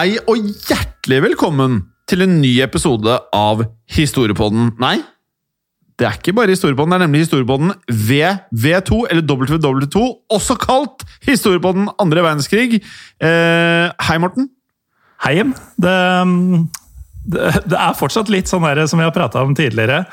Hei 0.00 0.14
og 0.32 0.46
hjertelig 0.64 1.18
velkommen 1.26 1.74
til 2.08 2.22
en 2.24 2.38
ny 2.40 2.54
episode 2.64 3.18
av 3.36 3.58
Historiepodden. 3.92 4.70
Nei, 4.80 4.94
det 6.00 6.06
er 6.08 6.14
ikke 6.16 6.32
bare 6.38 6.54
Historiepodden, 6.54 6.94
det 6.94 6.96
er 6.96 7.02
nemlig 7.02 7.20
Historiepodden 7.26 7.74
VV2, 8.08 9.00
eller 9.10 9.26
WW2, 9.28 10.04
også 10.32 10.56
kalt 10.62 11.04
Historiepodden 11.26 11.90
andre 12.00 12.24
verdenskrig. 12.24 12.80
Eh, 12.80 13.92
hei, 14.06 14.16
Morten. 14.24 14.48
Hei. 15.26 15.34
Det, 15.76 15.98
det, 17.36 17.52
det 17.68 17.82
er 17.82 18.00
fortsatt 18.00 18.32
litt 18.32 18.48
sånn 18.48 18.64
her, 18.64 18.80
som 18.88 19.02
vi 19.02 19.04
har 19.04 19.12
prata 19.12 19.44
om 19.44 19.52
tidligere. 19.58 20.06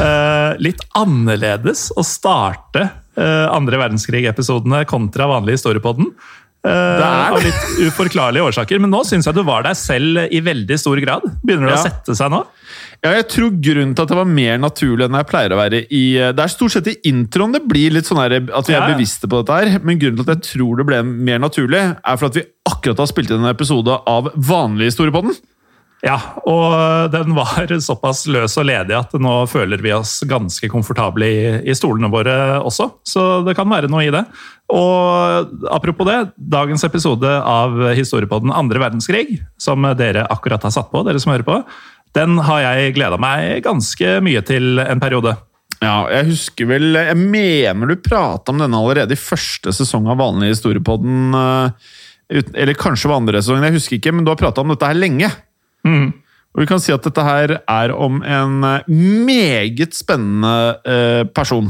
eh, 0.00 0.56
litt 0.64 0.80
annerledes 0.96 1.90
å 1.92 2.06
starte 2.08 2.86
eh, 2.88 3.46
andre 3.52 3.84
verdenskrig-episodene 3.84 4.86
kontra 4.88 5.28
vanlig 5.28 5.58
historiepodden. 5.58 6.14
Uh, 6.66 6.98
Det 6.98 7.06
er 7.06 7.36
av 7.36 7.44
litt 7.44 7.66
uforklarlige 7.86 8.48
årsaker, 8.50 8.80
men 8.82 8.90
nå 8.90 9.04
syns 9.06 9.28
jeg 9.28 9.36
du 9.36 9.42
var 9.46 9.62
deg 9.66 9.76
selv 9.78 10.24
i 10.34 10.40
veldig 10.42 10.78
stor 10.82 10.98
grad. 11.04 11.22
Begynner 11.46 11.70
det 11.70 11.76
Ja. 11.76 11.82
å 11.84 11.86
sette 11.86 12.16
seg 12.18 12.32
nå? 12.34 12.42
Ja, 13.04 13.12
jeg 13.12 13.26
tror 13.30 13.52
grunnen 13.62 13.92
til 13.94 14.02
at 14.06 14.10
det 14.10 14.16
var 14.18 14.26
mer 14.26 14.56
naturlig 14.58 15.04
enn 15.06 15.18
jeg 15.20 15.28
pleier 15.30 15.52
å 15.52 15.58
være 15.60 15.82
i 15.94 16.02
Det 16.34 16.42
er 16.42 16.50
stort 16.50 16.72
sett 16.74 16.88
i 16.90 16.96
introen 17.06 17.52
det 17.54 17.60
blir 17.68 17.92
litt 17.94 18.08
sånn 18.08 18.18
her, 18.18 18.34
at 18.40 18.66
vi 18.66 18.74
er 18.74 18.86
bevisste 18.88 19.28
på 19.30 19.42
dette 19.44 19.58
her, 19.60 19.78
men 19.84 20.00
grunnen 20.00 20.18
til 20.18 20.26
at 20.26 20.32
jeg 20.40 20.56
tror 20.56 20.80
det 20.80 20.86
ble 20.88 21.02
mer 21.04 21.38
naturlig, 21.44 21.82
er 22.02 22.16
for 22.16 22.26
at 22.32 22.38
vi 22.40 22.46
akkurat 22.66 22.98
har 23.04 23.10
spilt 23.12 23.30
inn 23.30 23.44
en 23.44 23.52
episode 23.52 24.00
av 24.10 24.32
vanlig 24.34 24.90
Historiepodden. 24.90 25.36
Ja, 26.04 26.16
og 26.44 27.08
den 27.10 27.32
var 27.34 27.70
såpass 27.80 28.26
løs 28.28 28.58
og 28.60 28.66
ledig 28.68 28.94
at 28.98 29.14
nå 29.16 29.32
føler 29.48 29.80
vi 29.82 29.94
oss 29.96 30.18
ganske 30.28 30.68
komfortable 30.70 31.26
i, 31.26 31.46
i 31.64 31.74
stolene 31.74 32.10
våre 32.12 32.34
også. 32.60 32.90
Så 33.08 33.24
det 33.46 33.56
kan 33.56 33.70
være 33.70 33.88
noe 33.90 34.04
i 34.04 34.12
det. 34.12 34.22
Og 34.76 35.56
apropos 35.72 36.06
det, 36.08 36.18
dagens 36.36 36.84
episode 36.86 37.30
av 37.40 37.80
Historiepodden 37.96 38.52
andre 38.52 38.82
verdenskrig, 38.82 39.40
som 39.62 39.88
dere 39.96 40.26
akkurat 40.30 40.68
har 40.68 40.74
satt 40.74 40.92
på, 40.92 41.02
dere 41.06 41.22
som 41.22 41.32
hører 41.32 41.48
på, 41.48 41.60
den 42.16 42.38
har 42.44 42.62
jeg 42.64 42.94
gleda 42.96 43.18
meg 43.20 43.64
ganske 43.64 44.18
mye 44.24 44.44
til 44.46 44.80
en 44.84 45.00
periode. 45.02 45.34
Ja, 45.82 46.06
jeg 46.08 46.30
husker 46.30 46.68
vel 46.70 46.94
Jeg 46.96 47.16
mener 47.20 47.90
du 47.90 47.98
prata 48.00 48.48
om 48.48 48.62
denne 48.62 48.78
allerede 48.80 49.12
i 49.12 49.20
første 49.20 49.74
sesong 49.76 50.06
av 50.08 50.16
vanlig 50.22 50.54
Historiepodden. 50.54 51.34
eh, 51.36 52.40
Eller 52.54 52.78
kanskje 52.78 53.10
var 53.10 53.20
andre 53.20 53.42
sesongen, 53.42 53.68
jeg 53.68 53.76
husker 53.76 53.98
ikke, 53.98 54.14
men 54.16 54.24
du 54.24 54.32
har 54.32 54.40
prata 54.40 54.64
om 54.64 54.72
dette 54.72 54.88
her 54.88 54.96
lenge. 54.96 55.28
Og 56.56 56.62
vi 56.62 56.66
kan 56.70 56.80
si 56.80 56.92
at 56.94 57.04
dette 57.04 57.20
her 57.20 57.58
er 57.68 57.92
om 57.92 58.22
en 58.24 58.62
eh, 58.64 58.86
meget 59.28 59.92
spennende 59.92 60.78
eh, 60.88 61.24
person. 61.36 61.68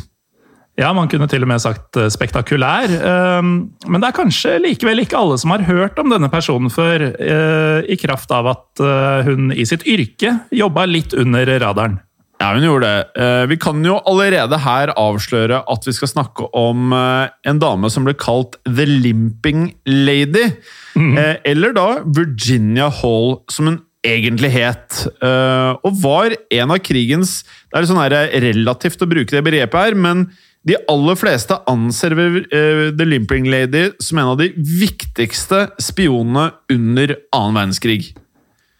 Ja, 0.78 0.90
man 0.92 1.08
kunne 1.08 1.26
til 1.26 1.42
og 1.42 1.48
med 1.48 1.58
sagt 1.64 1.96
eh, 1.96 2.06
spektakulær. 2.12 2.84
eh, 2.94 3.42
Men 3.42 4.00
det 4.02 4.10
er 4.10 4.16
kanskje 4.18 4.58
likevel 4.62 5.02
ikke 5.02 5.18
alle 5.18 5.38
som 5.42 5.50
har 5.54 5.64
hørt 5.66 5.98
om 5.98 6.10
denne 6.12 6.28
personen 6.30 6.70
før, 6.70 7.02
eh, 7.18 7.80
i 7.90 7.96
kraft 7.98 8.30
av 8.30 8.46
at 8.52 8.84
hun 9.26 9.50
i 9.56 9.64
sitt 9.66 9.86
yrke 9.88 10.36
jobba 10.54 10.84
litt 10.86 11.14
under 11.16 11.46
radaren. 11.64 11.98
Ja, 12.38 12.50
hun 12.52 12.62
gjorde 12.66 12.84
det. 13.16 13.26
Vi 13.48 13.56
kan 13.56 13.78
jo 13.82 13.94
allerede 14.06 14.58
her 14.60 14.90
avsløre 15.00 15.62
at 15.72 15.86
vi 15.88 15.94
skal 15.96 16.10
snakke 16.10 16.44
om 16.52 16.92
en 16.92 17.58
dame 17.62 17.88
som 17.90 18.04
ble 18.04 18.12
kalt 18.12 18.58
The 18.68 18.84
Limping 18.84 19.70
Lady. 19.88 20.50
Eh, 20.94 21.36
Eller 21.48 21.72
da 21.72 22.02
Virginia 22.04 22.90
Hall, 22.92 23.38
som 23.48 23.66
hun 23.72 23.78
egentlig 24.06 24.50
het. 24.54 25.04
Eh, 25.22 25.70
Og 25.86 26.02
var 26.02 26.34
en 26.34 26.74
av 26.74 26.82
krigens 26.84 27.42
Det 27.44 27.80
er 27.80 27.88
sånn 27.90 28.02
her 28.02 28.16
relativt 28.42 29.02
å 29.02 29.08
bruke 29.10 29.34
det 29.34 29.44
begrepet 29.46 29.80
her, 29.80 29.94
men 29.94 30.28
de 30.66 30.74
aller 30.90 31.14
fleste 31.18 31.54
anser 31.70 32.16
eh, 32.18 32.90
The 32.90 33.06
Limping 33.06 33.46
Lady 33.46 33.90
som 34.02 34.18
en 34.18 34.32
av 34.32 34.38
de 34.40 34.50
viktigste 34.56 35.68
spionene 35.78 36.50
under 36.72 37.14
annen 37.36 37.60
verdenskrig. 37.60 38.14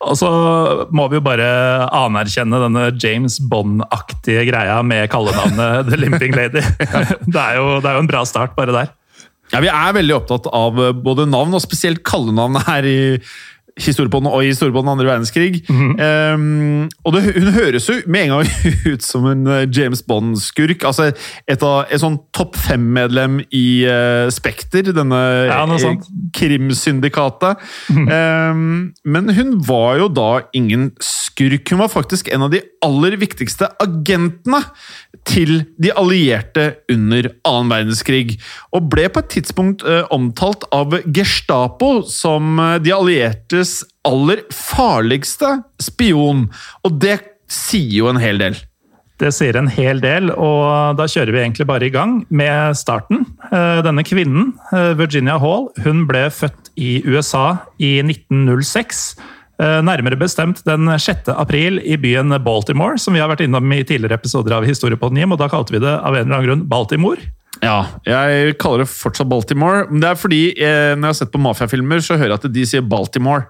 Og 0.07 0.17
så 0.19 0.29
må 0.93 1.07
vi 1.09 1.17
jo 1.17 1.25
bare 1.25 1.47
anerkjenne 1.95 2.59
denne 2.67 2.89
James 3.01 3.39
Bond-aktige 3.41 4.45
greia 4.51 4.83
med 4.85 5.09
kallenavnet 5.13 5.89
The 5.89 6.01
Limping 6.03 6.37
Lady. 6.37 6.63
Det 7.33 7.41
er, 7.41 7.57
jo, 7.61 7.79
det 7.81 7.91
er 7.91 7.97
jo 7.97 8.05
en 8.05 8.11
bra 8.11 8.25
start, 8.29 8.57
bare 8.59 8.75
der. 8.75 8.93
Ja, 9.55 9.63
Vi 9.63 9.71
er 9.71 9.95
veldig 9.95 10.17
opptatt 10.17 10.49
av 10.51 10.81
eh, 10.83 10.95
både 11.07 11.29
navn, 11.31 11.55
og 11.55 11.63
spesielt 11.65 12.03
kallenavn 12.07 12.59
her 12.67 12.87
i 12.87 12.99
historiepodden 13.77 14.31
og 14.31 14.45
i 14.45 14.51
historiepodden 14.51 14.89
andre 14.93 15.07
verdenskrig. 15.09 15.61
Ehm, 15.69 16.87
og 17.05 17.17
det, 17.17 17.23
hun 17.37 17.53
høres 17.53 17.89
jo 17.91 17.99
med 18.09 18.27
en 18.27 18.35
gang 18.37 18.53
ut 18.93 19.05
som 19.05 19.27
en 19.29 19.47
eh, 19.53 19.67
James 19.69 20.03
Bond-skurk. 20.07 20.85
Altså 20.89 21.11
et, 21.11 21.63
av, 21.63 21.85
et 21.93 22.01
sånn 22.01 22.19
topp 22.37 22.57
fem-medlem 22.57 23.43
i 23.55 23.67
uh, 23.85 24.27
Spekter, 24.33 24.93
denne 24.97 25.21
Ja, 25.51 25.65
krimsyndikatet. 26.37 27.61
Mm 27.89 28.07
-hmm. 28.07 28.13
Ehm, 28.17 28.93
men 29.05 29.29
hun 29.37 29.59
var 29.61 29.99
jo 29.99 30.09
da 30.09 30.41
ingen 30.53 30.93
skurk. 31.01 31.71
Hun 31.71 31.79
var 31.79 31.89
faktisk 31.89 32.29
en 32.29 32.43
av 32.43 32.51
de 32.51 32.63
aller 32.85 33.17
viktigste 33.17 33.69
agentene 33.83 34.63
til 35.27 35.65
de 35.83 35.91
allierte 35.93 36.77
under 36.93 37.29
annen 37.45 37.71
verdenskrig. 37.73 38.39
Og 38.73 38.89
ble 38.93 39.09
på 39.09 39.23
et 39.23 39.33
tidspunkt 39.37 39.85
uh, 39.85 40.05
omtalt 40.15 40.65
av 40.75 40.95
Gestapo 41.07 42.03
som 42.09 42.59
eh, 42.63 42.77
de 42.83 42.93
alliertes 42.95 43.66
aller 44.07 44.45
farligste 44.55 45.59
spion. 45.83 46.47
Og 46.87 46.99
det 47.03 47.21
sier 47.51 48.01
jo 48.03 48.11
en 48.11 48.21
hel 48.23 48.41
del. 48.43 48.59
Det 49.17 49.31
sier 49.33 49.57
en 49.57 49.71
hel 49.73 50.03
del, 50.03 50.29
og 50.29 50.99
da 50.99 51.07
kjører 51.09 51.33
vi 51.33 51.41
egentlig 51.41 51.65
bare 51.71 51.87
i 51.89 51.93
gang 51.95 52.19
med 52.29 52.77
starten. 52.77 53.25
Eh, 53.49 53.81
Denne 53.87 54.05
kvinnen, 54.05 54.51
eh, 54.77 54.93
Virginia 54.99 55.39
Hall, 55.41 55.71
hun 55.87 56.05
ble 56.09 56.27
født 56.29 56.69
i 56.77 56.99
USA 57.09 57.57
i 57.81 58.03
1906. 58.05 59.17
Eh, 59.57 59.81
Nærmere 59.81 60.19
bestemt 60.21 60.61
den 60.69 60.85
6. 61.01 61.33
april 61.33 61.81
i 61.81 61.97
byen 61.97 62.37
Baltimore, 62.45 62.99
som 63.01 63.17
vi 63.17 63.25
har 63.25 63.33
vært 63.33 63.47
innom 63.47 63.73
i 63.73 63.81
tidligere 63.89 64.21
episoder 64.21 64.59
av 64.59 64.69
Historiepodden 64.69 65.17
Jim, 65.23 65.33
og 65.33 65.41
da 65.41 65.49
kalte 65.49 65.73
vi 65.73 65.81
det 65.81 65.97
av 65.97 66.13
en 66.13 66.27
eller 66.27 66.37
annen 66.37 66.49
grunn 66.51 66.69
Baltimore. 66.69 67.33
Ja, 67.65 67.87
jeg 68.05 68.59
kaller 68.61 68.85
det 68.85 68.91
fortsatt 68.93 69.31
Baltimore. 69.31 69.87
Men 69.89 70.03
det 70.03 70.11
er 70.11 70.21
fordi 70.21 70.43
eh, 70.61 70.93
når 70.93 71.07
jeg 71.07 71.15
har 71.15 71.21
sett 71.23 71.33
på 71.33 71.41
mafiafilmer, 71.41 72.03
så 72.05 72.19
hører 72.19 72.35
jeg 72.35 72.41
at 72.43 72.53
de 72.53 72.65
sier 72.69 72.85
Baltimore. 72.85 73.49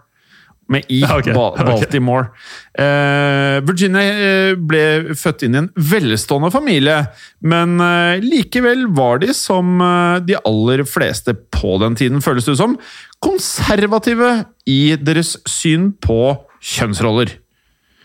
Med 0.69 0.87
i 0.91 1.01
Ja, 1.05 1.19
ok, 1.21 1.31
ba 1.35 1.47
ok. 1.55 1.63
Baltimore. 1.69 2.31
Eh, 2.79 3.61
Virginia 3.67 4.03
eh, 4.03 4.57
ble 4.59 5.15
født 5.19 5.47
inn 5.47 5.55
i 5.55 5.63
en 5.63 5.71
velstående 5.79 6.51
familie, 6.55 6.99
men 7.47 7.79
eh, 7.83 8.25
likevel 8.25 8.89
var 8.97 9.23
de, 9.23 9.31
som 9.37 9.79
de 10.27 10.39
aller 10.43 10.83
fleste 10.89 11.37
på 11.55 11.77
den 11.83 11.97
tiden, 11.99 12.23
føles 12.25 12.49
det 12.49 12.57
som, 12.59 12.77
konservative 13.23 14.33
i 14.69 14.97
deres 14.99 15.37
syn 15.49 15.93
på 16.03 16.37
kjønnsroller. 16.59 17.37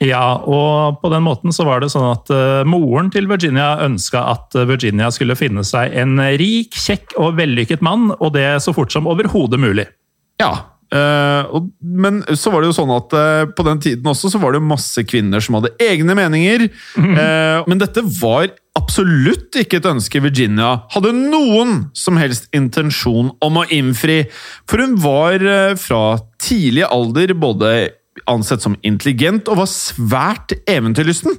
Ja, 0.02 0.42
og 0.50 0.98
på 1.04 1.12
den 1.14 1.22
måten 1.22 1.54
så 1.54 1.66
var 1.68 1.82
det 1.82 1.92
sånn 1.94 2.08
at 2.10 2.30
moren 2.66 3.12
til 3.14 3.28
Virginia 3.30 3.76
ønska 3.86 4.24
at 4.32 4.58
Virginia 4.66 5.12
skulle 5.14 5.38
finne 5.38 5.62
seg 5.68 5.94
en 6.02 6.18
rik, 6.42 6.74
kjekk 6.74 7.14
og 7.22 7.38
vellykket 7.38 7.86
mann, 7.86 8.10
og 8.18 8.34
det 8.34 8.48
så 8.66 8.74
fort 8.74 8.94
som 8.94 9.10
overhodet 9.10 9.62
mulig. 9.62 9.86
Ja, 10.42 10.71
eh, 10.96 11.52
og, 11.52 11.70
men 11.82 12.22
så 12.38 12.54
var 12.54 12.62
det 12.62 12.72
jo 12.72 12.78
sånn 12.78 12.94
at 12.96 13.16
uh, 13.16 13.44
på 13.56 13.66
den 13.68 13.82
tiden 13.84 14.12
også 14.12 14.34
så 14.34 14.42
var 14.42 14.56
det 14.56 14.64
masse 14.66 15.04
kvinner 15.08 15.44
som 15.44 15.60
hadde 15.60 15.74
egne 15.82 16.16
meninger. 16.18 16.68
Uh, 16.98 17.64
men 17.70 17.82
dette 17.82 18.04
var 18.20 18.52
absolutt 18.78 19.58
ikke 19.60 19.82
et 19.82 19.90
ønske 19.90 20.22
Virginia 20.24 20.78
hadde 20.94 21.12
noen 21.18 21.88
som 21.98 22.20
helst 22.20 22.48
intensjon 22.56 23.34
om 23.44 23.60
å 23.60 23.68
innfri. 23.74 24.24
For 24.70 24.84
hun 24.84 24.96
var 25.04 25.44
fra 25.82 26.22
tidlig 26.42 26.86
alder 26.88 27.36
både 27.36 27.74
ansett 28.30 28.64
som 28.64 28.78
intelligent 28.88 29.50
og 29.52 29.62
var 29.62 29.70
svært 29.70 30.56
eventyrlysten. 30.70 31.38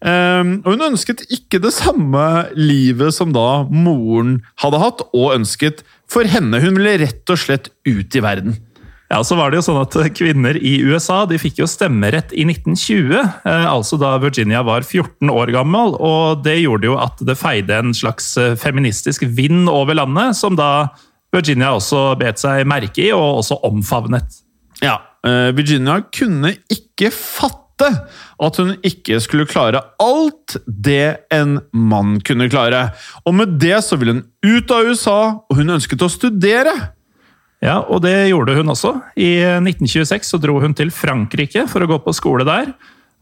Eh, 0.00 0.52
og 0.64 0.70
hun 0.72 0.86
ønsket 0.92 1.26
ikke 1.28 1.60
det 1.62 1.72
samme 1.76 2.24
livet 2.56 3.14
som 3.16 3.34
da 3.36 3.64
moren 3.68 4.38
hadde 4.62 4.80
hatt, 4.82 5.04
og 5.12 5.36
ønsket 5.36 5.84
for 6.10 6.28
henne. 6.28 6.62
Hun 6.62 6.78
ville 6.78 6.98
rett 7.04 7.32
og 7.32 7.40
slett 7.40 7.70
ut 7.88 8.16
i 8.16 8.24
verden. 8.24 8.58
Ja, 9.10 9.24
så 9.26 9.34
var 9.34 9.50
det 9.50 9.58
jo 9.58 9.64
sånn 9.66 9.80
at 9.80 9.96
Kvinner 10.14 10.54
i 10.54 10.76
USA 10.86 11.24
de 11.26 11.38
fikk 11.42 11.58
jo 11.58 11.66
stemmerett 11.66 12.30
i 12.30 12.44
1920, 12.46 13.16
eh, 13.18 13.64
altså 13.66 13.98
da 13.98 14.12
Virginia 14.22 14.62
var 14.62 14.86
14 14.86 15.32
år 15.34 15.50
gammel. 15.56 15.96
og 15.98 16.44
Det 16.44 16.60
gjorde 16.60 16.86
jo 16.86 16.98
at 17.02 17.18
det 17.26 17.34
feide 17.38 17.74
en 17.74 17.90
slags 17.96 18.36
eh, 18.38 18.54
feministisk 18.54 19.24
vind 19.26 19.66
over 19.68 19.98
landet, 19.98 20.38
som 20.38 20.54
da 20.54 20.92
Virginia 21.34 21.72
også 21.74 22.04
bet 22.20 22.38
seg 22.42 22.62
merke 22.70 23.02
i, 23.08 23.10
og 23.10 23.42
også 23.42 23.58
omfavnet. 23.66 24.38
Ja, 24.78 25.00
eh, 25.26 25.50
Virginia 25.58 25.98
kunne 26.14 26.54
ikke 26.70 27.10
fatte 27.10 27.90
at 28.38 28.62
hun 28.62 28.76
ikke 28.86 29.18
skulle 29.24 29.48
klare 29.50 29.82
alt 29.98 30.54
det 30.68 31.26
en 31.34 31.58
mann 31.74 32.20
kunne 32.22 32.46
klare. 32.52 32.92
Og 33.26 33.34
med 33.34 33.58
det 33.58 33.82
så 33.82 33.98
ville 33.98 34.20
hun 34.20 34.24
ut 34.46 34.70
av 34.70 34.86
USA, 34.86 35.20
og 35.50 35.58
hun 35.58 35.74
ønsket 35.80 36.06
å 36.06 36.12
studere. 36.12 36.78
Ja, 37.60 37.82
og 37.84 38.00
det 38.06 38.30
gjorde 38.30 38.56
hun 38.56 38.72
også. 38.72 38.94
I 39.20 39.34
1926 39.60 40.32
så 40.32 40.40
dro 40.40 40.56
hun 40.62 40.72
til 40.76 40.92
Frankrike 40.94 41.66
for 41.68 41.84
å 41.84 41.90
gå 41.90 41.98
på 42.04 42.14
skole 42.16 42.46
der. 42.48 42.72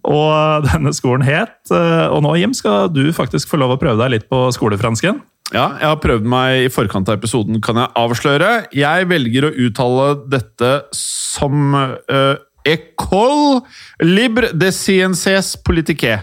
Og 0.07 0.31
denne 0.69 0.93
skolen 0.95 1.27
het 1.27 1.73
eh, 1.75 2.07
Og 2.15 2.23
nå, 2.23 2.37
Jim, 2.39 2.55
skal 2.55 2.87
du 2.95 3.09
faktisk 3.15 3.51
få 3.51 3.59
lov 3.59 3.75
å 3.75 3.81
prøve 3.81 3.99
deg 3.99 4.15
litt 4.15 4.29
på 4.31 4.47
skolefransken. 4.55 5.19
Ja, 5.49 5.79
jeg 5.81 5.89
har 5.89 6.01
prøvd 6.03 6.27
meg 6.29 6.67
i 6.67 6.71
forkant 6.73 7.09
av 7.09 7.17
episoden, 7.17 7.57
kan 7.65 7.79
jeg 7.81 7.89
avsløre. 7.97 8.51
Jeg 8.77 9.09
velger 9.09 9.49
å 9.49 9.55
uttale 9.65 10.09
dette 10.29 10.73
som 10.93 11.73
uh, 11.73 12.37
École 12.69 13.63
libre 14.05 14.51
de 14.53 14.69
sciences 14.77 15.55
politique. 15.65 16.19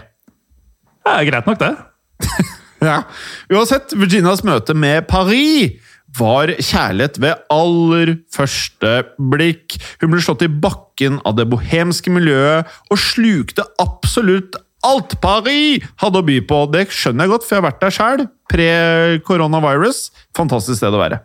Det 1.02 1.16
er 1.16 1.26
greit 1.26 1.50
nok, 1.50 1.58
det. 1.58 1.74
Ja. 2.76 3.00
Uansett, 3.48 3.94
Virginias 3.96 4.42
møte 4.44 4.74
med 4.76 5.06
Paris 5.08 5.80
var 6.18 6.52
kjærlighet 6.56 7.20
ved 7.22 7.42
aller 7.52 8.14
første 8.34 8.92
blikk. 9.32 9.76
Hun 10.00 10.14
ble 10.14 10.22
slått 10.24 10.46
i 10.46 10.50
bakken 10.50 11.20
av 11.28 11.36
det 11.38 11.48
bohemske 11.52 12.12
miljøet 12.12 12.70
og 12.90 13.00
slukte 13.00 13.66
absolutt 13.82 14.58
alt 14.86 15.16
Paris 15.22 15.84
hadde 16.02 16.20
å 16.20 16.26
by 16.26 16.40
på. 16.48 16.60
Det 16.72 16.86
skjønner 16.94 17.26
jeg 17.26 17.34
godt, 17.34 17.46
for 17.46 17.56
jeg 17.56 17.62
har 17.62 17.68
vært 17.70 17.80
der 17.82 17.96
sjøl. 17.96 18.26
Pre-coronavirus. 18.52 20.04
Fantastisk 20.36 20.80
sted 20.80 20.94
å 20.94 21.02
være. 21.02 21.22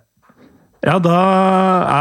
Ja, 0.81 0.95
da 0.97 1.17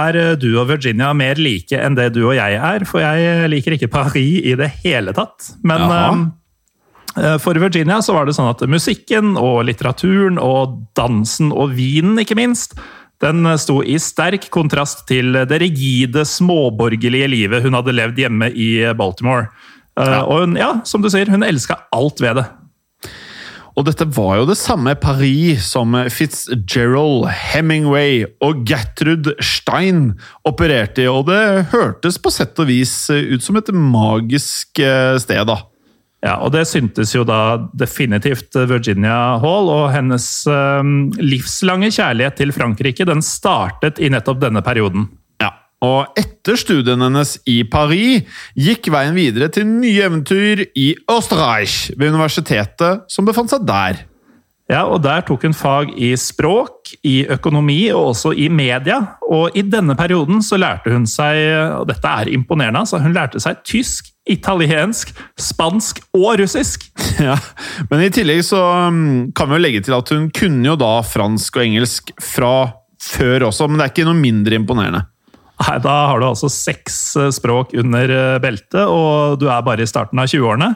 er 0.08 0.38
du 0.40 0.54
og 0.54 0.70
Virginia 0.70 1.10
mer 1.12 1.37
like 1.37 1.76
enn 1.76 1.98
det 1.98 2.14
du 2.14 2.22
og 2.22 2.37
jeg 2.38 2.56
er. 2.56 2.87
For 2.88 3.04
jeg 3.04 3.50
liker 3.52 3.76
ikke 3.76 3.90
Paris 3.92 4.40
i 4.40 4.54
det 4.56 4.70
hele 4.81 5.12
tatt. 5.16 5.52
Men 5.60 5.84
eh, 5.84 6.22
for 7.43 7.59
Virginia 7.59 7.99
så 8.05 8.15
var 8.15 8.29
det 8.29 8.37
sånn 8.37 8.53
at 8.53 8.62
musikken 8.71 9.35
og 9.41 9.65
litteraturen 9.67 10.39
og 10.39 10.79
dansen 10.99 11.51
og 11.51 11.75
vinen, 11.75 12.21
ikke 12.23 12.39
minst, 12.39 12.77
den 13.21 13.45
sto 13.61 13.81
i 13.85 13.99
sterk 14.01 14.47
kontrast 14.55 15.03
til 15.11 15.35
det 15.51 15.59
rigide, 15.61 16.23
småborgerlige 16.25 17.29
livet 17.29 17.67
hun 17.67 17.77
hadde 17.77 17.97
levd 17.97 18.23
hjemme 18.23 18.49
i 18.55 18.71
Baltimore. 18.97 19.51
Eh, 19.99 20.07
Ja. 20.07 20.23
Og 20.25 20.47
hun, 20.47 20.57
ja, 20.57 20.71
som 20.89 21.03
du 21.03 21.11
sier, 21.12 21.29
hun 21.29 21.45
elska 21.45 21.77
alt 21.93 22.23
ved 22.23 22.41
det. 22.41 22.47
Og 23.79 23.85
dette 23.87 24.05
var 24.17 24.41
jo 24.41 24.47
det 24.49 24.57
samme 24.59 24.95
Paris 24.99 25.69
som 25.73 25.95
Fitzgerald, 26.11 27.29
Hemingway 27.53 28.25
og 28.43 28.65
Gertrud 28.69 29.31
Stein 29.41 30.19
opererte 30.49 31.05
i, 31.05 31.09
og 31.09 31.29
det 31.31 31.69
hørtes 31.71 32.19
på 32.21 32.33
sett 32.35 32.59
og 32.61 32.69
vis 32.69 32.95
ut 33.11 33.45
som 33.45 33.61
et 33.61 33.71
magisk 33.73 34.81
eh, 34.83 35.17
sted, 35.23 35.45
da. 35.49 35.61
Ja, 36.20 36.34
og 36.44 36.52
det 36.52 36.67
syntes 36.69 37.14
jo 37.14 37.22
da 37.25 37.56
definitivt 37.81 38.56
Virginia 38.69 39.38
Hall, 39.40 39.70
og 39.72 39.87
hennes 39.94 40.26
eh, 40.50 40.90
livslange 41.17 41.88
kjærlighet 41.96 42.37
til 42.43 42.52
Frankrike 42.52 43.06
den 43.08 43.25
startet 43.25 44.02
i 44.02 44.11
nettopp 44.12 44.43
denne 44.43 44.61
perioden. 44.64 45.08
Ja, 45.40 45.55
og 45.81 46.12
etter 46.20 46.61
studiene 46.61 47.08
hennes 47.08 47.38
i 47.49 47.62
Paris 47.64 48.28
gikk 48.52 48.90
veien 48.93 49.17
videre 49.17 49.49
til 49.55 49.64
nye 49.70 50.05
eventyr 50.11 50.67
i 50.76 50.93
Österreich, 51.08 51.94
ved 51.96 52.12
universitetet 52.12 53.08
som 53.08 53.28
befant 53.28 53.56
seg 53.56 53.64
der. 53.64 54.05
Ja, 54.70 54.84
og 54.87 55.02
Der 55.02 55.25
tok 55.26 55.43
hun 55.43 55.55
fag 55.56 55.90
i 55.99 56.12
språk, 56.20 56.93
i 57.02 57.25
økonomi 57.26 57.90
og 57.90 58.12
også 58.12 58.31
i 58.38 58.46
media. 58.52 59.00
Og 59.26 59.56
i 59.58 59.64
denne 59.67 59.96
perioden 59.99 60.44
så 60.46 60.61
lærte 60.61 60.93
hun 60.94 61.08
seg, 61.11 61.40
og 61.81 61.88
dette 61.90 62.06
er 62.06 62.31
imponerende, 62.31 62.84
altså 62.84 63.00
hun 63.02 63.17
lærte 63.17 63.43
seg 63.43 63.64
tysk, 63.67 64.12
italiensk, 64.31 65.11
spansk 65.40 66.05
og 66.14 66.38
russisk. 66.43 66.87
Ja, 67.20 67.34
Men 67.90 68.00
i 68.06 68.12
tillegg 68.14 68.44
så 68.46 68.61
mm, 68.88 69.32
kan 69.37 69.50
vi 69.50 69.58
jo 69.58 69.61
legge 69.61 69.81
til 69.84 69.93
at 69.93 70.08
hun 70.14 70.31
kunne 70.32 70.64
jo 70.64 70.76
da 70.81 71.00
fransk 71.05 71.58
og 71.58 71.66
engelsk 71.66 72.14
fra 72.23 72.55
før 73.00 73.49
også, 73.50 73.66
men 73.69 73.81
det 73.81 73.84
er 73.84 73.93
ikke 73.93 74.06
noe 74.08 74.16
mindre 74.16 74.56
imponerende. 74.56 75.02
Nei, 75.61 75.76
Da 75.84 75.96
har 76.08 76.20
du 76.20 76.28
altså 76.31 76.49
seks 76.52 76.96
eh, 77.20 77.28
språk 77.34 77.75
under 77.76 78.14
eh, 78.14 78.38
beltet, 78.40 78.87
og 78.87 79.40
du 79.40 79.49
er 79.50 79.64
bare 79.66 79.84
i 79.84 79.90
starten 79.90 80.20
av 80.23 80.31
20-årene. 80.31 80.70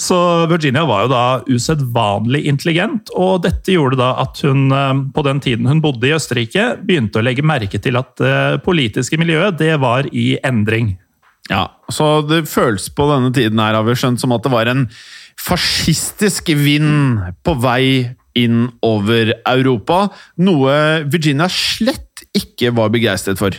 Så 0.00 0.16
Virginia 0.50 0.82
var 0.88 1.04
jo 1.04 1.10
da 1.12 1.24
usedvanlig 1.46 2.42
intelligent, 2.50 3.12
og 3.14 3.44
dette 3.44 3.76
gjorde 3.76 4.00
da 4.00 4.10
at 4.24 4.40
hun 4.42 4.66
eh, 4.74 5.02
på 5.14 5.22
den 5.26 5.42
tiden 5.44 5.70
hun 5.70 5.82
bodde 5.84 6.08
i 6.08 6.14
Østerrike, 6.16 6.72
begynte 6.82 7.20
å 7.20 7.24
legge 7.26 7.46
merke 7.46 7.78
til 7.78 8.00
at 8.00 8.10
det 8.18 8.64
politiske 8.66 9.18
miljøet 9.20 9.60
det 9.60 9.76
var 9.82 10.10
i 10.10 10.34
endring. 10.42 10.96
Ja, 11.52 11.68
Så 11.92 12.24
det 12.24 12.46
føles 12.48 12.88
på 12.88 13.06
denne 13.10 13.30
tiden 13.34 13.60
her, 13.60 13.76
har 13.76 13.84
vi 13.84 13.94
skjønt, 14.00 14.20
som 14.20 14.32
at 14.32 14.42
det 14.42 14.52
var 14.52 14.70
en 14.70 14.86
fascistisk 15.40 16.48
vind 16.56 17.20
på 17.44 17.54
vei 17.60 18.16
inn 18.34 18.66
over 18.82 19.34
Europa. 19.46 20.08
Noe 20.42 21.04
Virginia 21.10 21.46
slett 21.52 22.24
ikke 22.34 22.72
var 22.74 22.90
begeistret 22.94 23.38
for. 23.38 23.54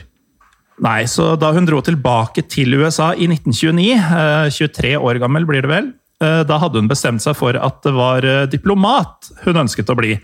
Nei, 0.83 1.05
så 1.07 1.35
da 1.39 1.53
hun 1.55 1.67
dro 1.67 1.79
tilbake 1.85 2.43
til 2.51 2.75
USA 2.81 3.13
i 3.13 3.29
1929, 3.31 3.93
eh, 3.95 4.49
23 4.51 4.97
år 4.99 5.21
gammel 5.23 5.45
blir 5.47 5.63
det 5.63 5.71
vel, 5.71 5.93
eh, 5.93 6.04
da 6.47 6.59
hadde 6.61 6.81
hun 6.81 6.89
bestemt 6.91 7.23
seg 7.23 7.37
for 7.37 7.57
at 7.57 7.81
det 7.85 7.93
var 7.95 8.25
eh, 8.25 8.45
diplomat 8.51 9.31
hun 9.45 9.63
ønsket 9.65 9.91
å 9.91 9.97
bli. 9.99 10.15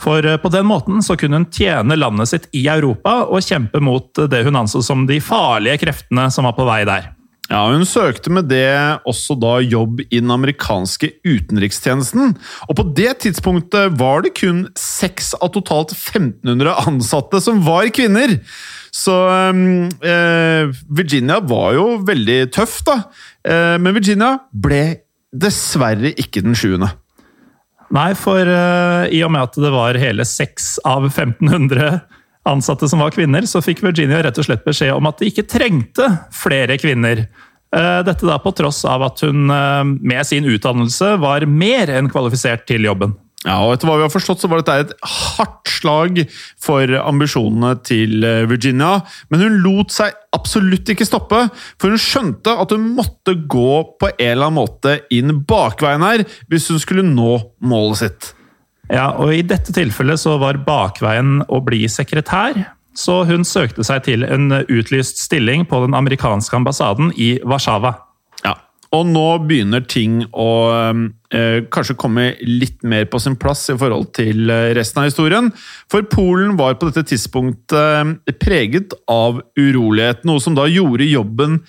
For 0.00 0.26
eh, 0.26 0.38
på 0.40 0.50
den 0.52 0.66
måten 0.68 1.02
så 1.04 1.16
kunne 1.18 1.42
hun 1.42 1.50
tjene 1.52 1.98
landet 1.98 2.32
sitt 2.32 2.48
i 2.56 2.66
Europa 2.70 3.22
og 3.28 3.44
kjempe 3.44 3.82
mot 3.84 4.10
eh, 4.18 4.30
det 4.30 4.44
hun 4.46 4.62
anså 4.64 4.82
som 4.84 5.06
de 5.10 5.20
farlige 5.22 5.84
kreftene 5.86 6.30
som 6.34 6.48
var 6.48 6.56
på 6.58 6.66
vei 6.68 6.82
der. 6.88 7.12
Ja, 7.50 7.66
Hun 7.68 7.84
søkte 7.84 8.32
med 8.32 8.46
det 8.48 8.64
også 9.04 9.36
da 9.36 9.58
jobb 9.60 10.00
i 10.06 10.16
den 10.16 10.32
amerikanske 10.32 11.10
utenrikstjenesten. 11.28 12.32
Og 12.70 12.78
på 12.78 12.86
det 12.96 13.18
tidspunktet 13.26 13.98
var 14.00 14.24
det 14.24 14.32
kun 14.38 14.64
seks 14.80 15.34
av 15.36 15.52
totalt 15.52 15.92
1500 15.92 16.72
ansatte 16.88 17.42
som 17.44 17.60
var 17.66 17.90
kvinner. 17.92 18.38
Så 18.94 19.12
um, 19.12 19.90
eh, 20.00 20.72
Virginia 20.88 21.40
var 21.44 21.74
jo 21.76 21.86
veldig 22.06 22.38
tøff, 22.54 22.78
da. 22.86 23.00
Eh, 23.44 23.76
men 23.82 23.92
Virginia 23.96 24.38
ble 24.48 24.84
dessverre 25.34 26.14
ikke 26.20 26.44
den 26.44 26.56
sjuende. 26.58 26.90
Nei, 27.94 28.10
for 28.18 28.48
uh, 28.48 29.06
i 29.12 29.20
og 29.26 29.32
med 29.34 29.50
at 29.50 29.58
det 29.60 29.70
var 29.74 29.98
hele 30.00 30.26
seks 30.26 30.76
av 30.88 31.06
1500 31.10 32.00
ansatte 32.48 32.88
som 32.90 33.02
var 33.02 33.14
kvinner, 33.14 33.46
så 33.48 33.62
fikk 33.64 33.82
Virginia 33.84 34.22
rett 34.24 34.38
og 34.40 34.46
slett 34.46 34.64
beskjed 34.66 34.94
om 34.96 35.08
at 35.08 35.20
de 35.20 35.30
ikke 35.30 35.46
trengte 35.48 36.08
flere 36.34 36.78
kvinner. 36.80 37.26
Uh, 37.74 38.00
Dette 38.06 38.26
da 38.28 38.38
på 38.42 38.54
tross 38.56 38.82
av 38.88 39.04
at 39.06 39.22
hun 39.26 39.50
uh, 39.52 39.82
med 39.84 40.26
sin 40.28 40.48
utdannelse 40.48 41.14
var 41.22 41.46
mer 41.50 41.92
enn 41.92 42.10
kvalifisert 42.12 42.66
til 42.70 42.88
jobben. 42.88 43.14
Ja, 43.44 43.58
og 43.60 43.74
etter 43.74 43.90
hva 43.90 43.98
vi 44.00 44.06
har 44.06 44.12
forstått, 44.12 44.40
så 44.40 44.48
var 44.48 44.62
dette 44.62 44.76
et 44.86 44.92
hardt 45.04 45.68
slag 45.68 46.22
for 46.64 46.88
ambisjonene 46.96 47.74
til 47.84 48.24
eh, 48.24 48.46
Virginia. 48.48 49.02
Men 49.28 49.44
hun 49.44 49.58
lot 49.64 49.92
seg 49.92 50.14
absolutt 50.34 50.88
ikke 50.88 51.04
stoppe, 51.04 51.42
for 51.76 51.92
hun 51.92 52.00
skjønte 52.00 52.54
at 52.62 52.72
hun 52.72 52.86
måtte 52.96 53.36
gå 53.36 53.82
på 54.00 54.08
en 54.14 54.30
eller 54.30 54.48
annen 54.48 54.62
måte 54.62 54.96
inn 55.12 55.42
bakveien 55.44 56.04
her 56.06 56.24
hvis 56.48 56.70
hun 56.72 56.80
skulle 56.80 57.04
nå 57.04 57.36
målet 57.60 58.00
sitt. 58.00 58.30
Ja, 58.92 59.10
og 59.16 59.32
I 59.32 59.44
dette 59.44 59.72
tilfellet 59.76 60.20
så 60.20 60.38
var 60.40 60.62
bakveien 60.64 61.42
å 61.48 61.60
bli 61.64 61.84
sekretær, 61.88 62.56
så 62.96 63.22
hun 63.28 63.44
søkte 63.48 63.84
seg 63.84 64.04
til 64.08 64.24
en 64.24 64.62
utlyst 64.62 65.20
stilling 65.20 65.64
på 65.68 65.84
den 65.84 65.96
amerikanske 65.96 66.56
ambassaden 66.56 67.12
i 67.20 67.34
Warszawa. 67.44 67.96
Og 68.94 69.08
nå 69.10 69.24
begynner 69.48 69.82
ting 69.90 70.20
å 70.30 70.50
eh, 70.70 71.64
kanskje 71.74 71.96
komme 71.98 72.28
litt 72.46 72.84
mer 72.86 73.08
på 73.10 73.18
sin 73.22 73.34
plass 73.40 73.66
i 73.72 73.76
forhold 73.80 74.12
til 74.14 74.52
eh, 74.52 74.70
resten 74.76 75.02
av 75.02 75.08
historien. 75.08 75.50
For 75.90 76.06
Polen 76.10 76.54
var 76.60 76.76
på 76.78 76.90
dette 76.90 77.06
tidspunktet 77.10 77.74
eh, 77.74 78.36
preget 78.38 78.94
av 79.10 79.40
urolighet, 79.58 80.22
noe 80.28 80.42
som 80.42 80.54
da 80.58 80.68
gjorde 80.70 81.10
jobben 81.10 81.62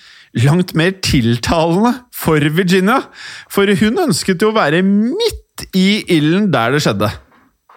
langt 0.44 0.76
mer 0.78 0.94
tiltalende 1.06 1.96
for 2.14 2.46
Virginia. 2.58 3.02
For 3.50 3.72
hun 3.82 4.06
ønsket 4.10 4.44
jo 4.44 4.52
å 4.54 4.60
være 4.60 4.84
midt 4.86 5.70
i 5.74 6.04
ilden 6.12 6.52
der 6.54 6.76
det 6.76 6.84
skjedde. 6.86 7.10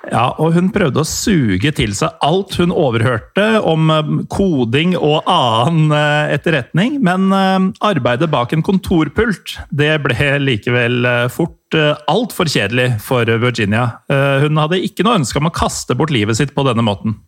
Ja, 0.06 0.30
og 0.40 0.54
hun 0.54 0.70
prøvde 0.72 1.02
å 1.02 1.08
suge 1.08 1.72
til 1.74 1.92
seg 1.96 2.14
alt 2.24 2.54
hun 2.60 2.72
overhørte 2.72 3.46
om 3.66 3.90
eh, 3.92 4.12
koding 4.32 4.94
og 4.96 5.26
annen 5.28 5.92
eh, 5.94 6.34
etterretning, 6.36 7.00
men 7.04 7.28
eh, 7.34 7.66
arbeidet 7.84 8.30
bak 8.32 8.54
en 8.54 8.64
kontorpult 8.64 9.58
det 9.74 9.90
ble 10.04 10.30
likevel 10.44 11.06
fort 11.32 11.74
altfor 12.08 12.48
kjedelig 12.48 12.94
for 13.04 13.28
Virginia. 13.42 14.00
Hun 14.08 14.56
hadde 14.56 14.78
ikke 14.80 15.04
noe 15.04 15.18
ønske 15.18 15.36
om 15.40 15.50
å 15.50 15.52
kaste 15.52 15.92
bort 15.98 16.12
livet 16.14 16.38
sitt 16.38 16.54
på 16.56 16.64
denne 16.64 16.84
måten. 16.86 17.18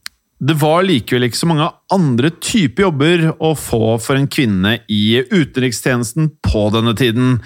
Det 0.40 0.56
var 0.56 0.86
likevel 0.88 1.26
ikke 1.26 1.36
så 1.42 1.48
mange 1.50 1.66
andre 1.92 2.30
typer 2.40 2.86
jobber 2.86 3.26
å 3.36 3.52
få 3.58 3.98
for 4.00 4.16
en 4.16 4.30
kvinne 4.32 4.78
i 4.88 5.20
utenrikstjenesten 5.20 6.30
på 6.46 6.62
denne 6.72 6.94
tiden. 6.96 7.36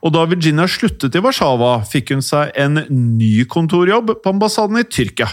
Og 0.00 0.14
da 0.14 0.24
Virginia 0.28 0.66
sluttet 0.70 1.16
i 1.16 1.22
Warszawa, 1.22 1.80
fikk 1.88 2.14
hun 2.14 2.24
seg 2.24 2.54
en 2.58 2.82
ny 2.88 3.44
kontorjobb 3.50 4.16
på 4.22 4.32
ambassaden 4.32 4.80
i 4.80 4.86
Tyrkia. 4.88 5.28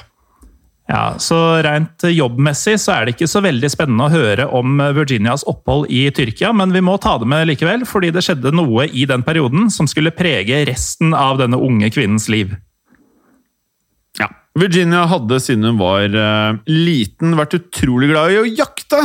Ja, 0.88 1.18
så 1.20 1.36
Rent 1.66 2.04
jobbmessig 2.08 2.78
så 2.80 2.94
er 2.94 3.06
det 3.06 3.18
ikke 3.18 3.28
så 3.28 3.42
veldig 3.44 3.70
spennende 3.72 4.06
å 4.08 4.12
høre 4.14 4.46
om 4.56 4.80
Virginias 4.96 5.44
opphold 5.48 5.90
i 5.92 6.06
Tyrkia, 6.16 6.54
men 6.56 6.72
vi 6.76 6.84
må 6.84 6.96
ta 7.04 7.18
det 7.20 7.28
med 7.28 7.44
likevel, 7.50 7.84
fordi 7.88 8.14
det 8.16 8.24
skjedde 8.24 8.56
noe 8.56 8.88
i 8.88 9.04
den 9.10 9.26
perioden 9.28 9.68
som 9.74 9.90
skulle 9.92 10.16
prege 10.16 10.64
resten 10.70 11.12
av 11.12 11.42
denne 11.42 11.60
unge 11.60 11.92
kvinnens 11.92 12.30
liv. 12.32 12.56
Virginia 14.58 15.06
hadde 15.10 15.38
siden 15.44 15.68
hun 15.70 15.80
var 15.80 16.08
eh, 16.08 16.58
liten 16.72 17.36
vært 17.38 17.58
utrolig 17.60 18.10
glad 18.12 18.34
i 18.34 18.40
å 18.42 18.48
jakte. 18.50 19.04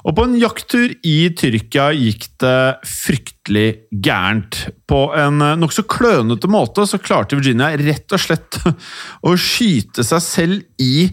Og 0.00 0.16
på 0.16 0.24
en 0.24 0.36
jakttur 0.40 0.94
i 1.06 1.16
Tyrkia 1.36 1.90
gikk 1.92 2.26
det 2.40 2.80
fryktelig 2.88 3.68
gærent. 4.02 4.62
På 4.90 5.10
en 5.16 5.42
eh, 5.44 5.56
nokså 5.60 5.84
klønete 5.90 6.50
måte 6.50 6.86
så 6.88 7.00
klarte 7.02 7.38
Virginia 7.38 7.70
rett 7.78 8.16
og 8.16 8.22
slett 8.22 8.60
å 9.28 9.36
skyte 9.38 10.06
seg 10.06 10.24
selv 10.26 10.82
i 10.82 11.10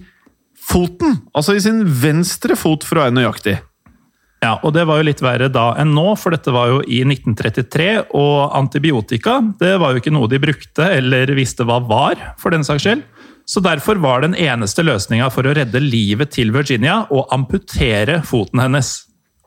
foten. 0.68 1.22
Altså 1.38 1.56
i 1.56 1.64
sin 1.64 1.84
venstre 2.02 2.58
fot, 2.60 2.86
for 2.88 3.00
å 3.00 3.06
være 3.06 3.20
nøyaktig. 3.20 3.60
Ja, 4.44 4.60
og 4.62 4.76
det 4.76 4.84
var 4.86 5.00
jo 5.00 5.08
litt 5.08 5.22
verre 5.26 5.48
da 5.50 5.72
enn 5.82 5.96
nå, 5.98 6.12
for 6.20 6.34
dette 6.36 6.54
var 6.54 6.70
jo 6.70 6.82
i 6.86 7.02
1933, 7.02 7.88
og 8.18 8.54
antibiotika 8.58 9.40
det 9.58 9.74
var 9.82 9.94
jo 9.94 10.02
ikke 10.02 10.14
noe 10.14 10.30
de 10.30 10.42
brukte 10.42 10.86
eller 10.94 11.32
visste 11.38 11.66
hva 11.66 11.80
var, 11.82 12.22
for 12.42 12.54
den 12.54 12.66
saks 12.68 12.86
skyld. 12.86 13.06
Så 13.48 13.64
derfor 13.64 14.00
var 14.04 14.26
den 14.26 14.36
eneste 14.36 14.84
løsninga 14.84 15.30
for 15.32 15.48
å 15.48 15.54
redde 15.56 15.80
livet 15.80 16.34
til 16.36 16.52
Virginia 16.56 17.06
å 17.08 17.24
amputere 17.32 18.20
foten 18.28 18.60
hennes. 18.60 18.92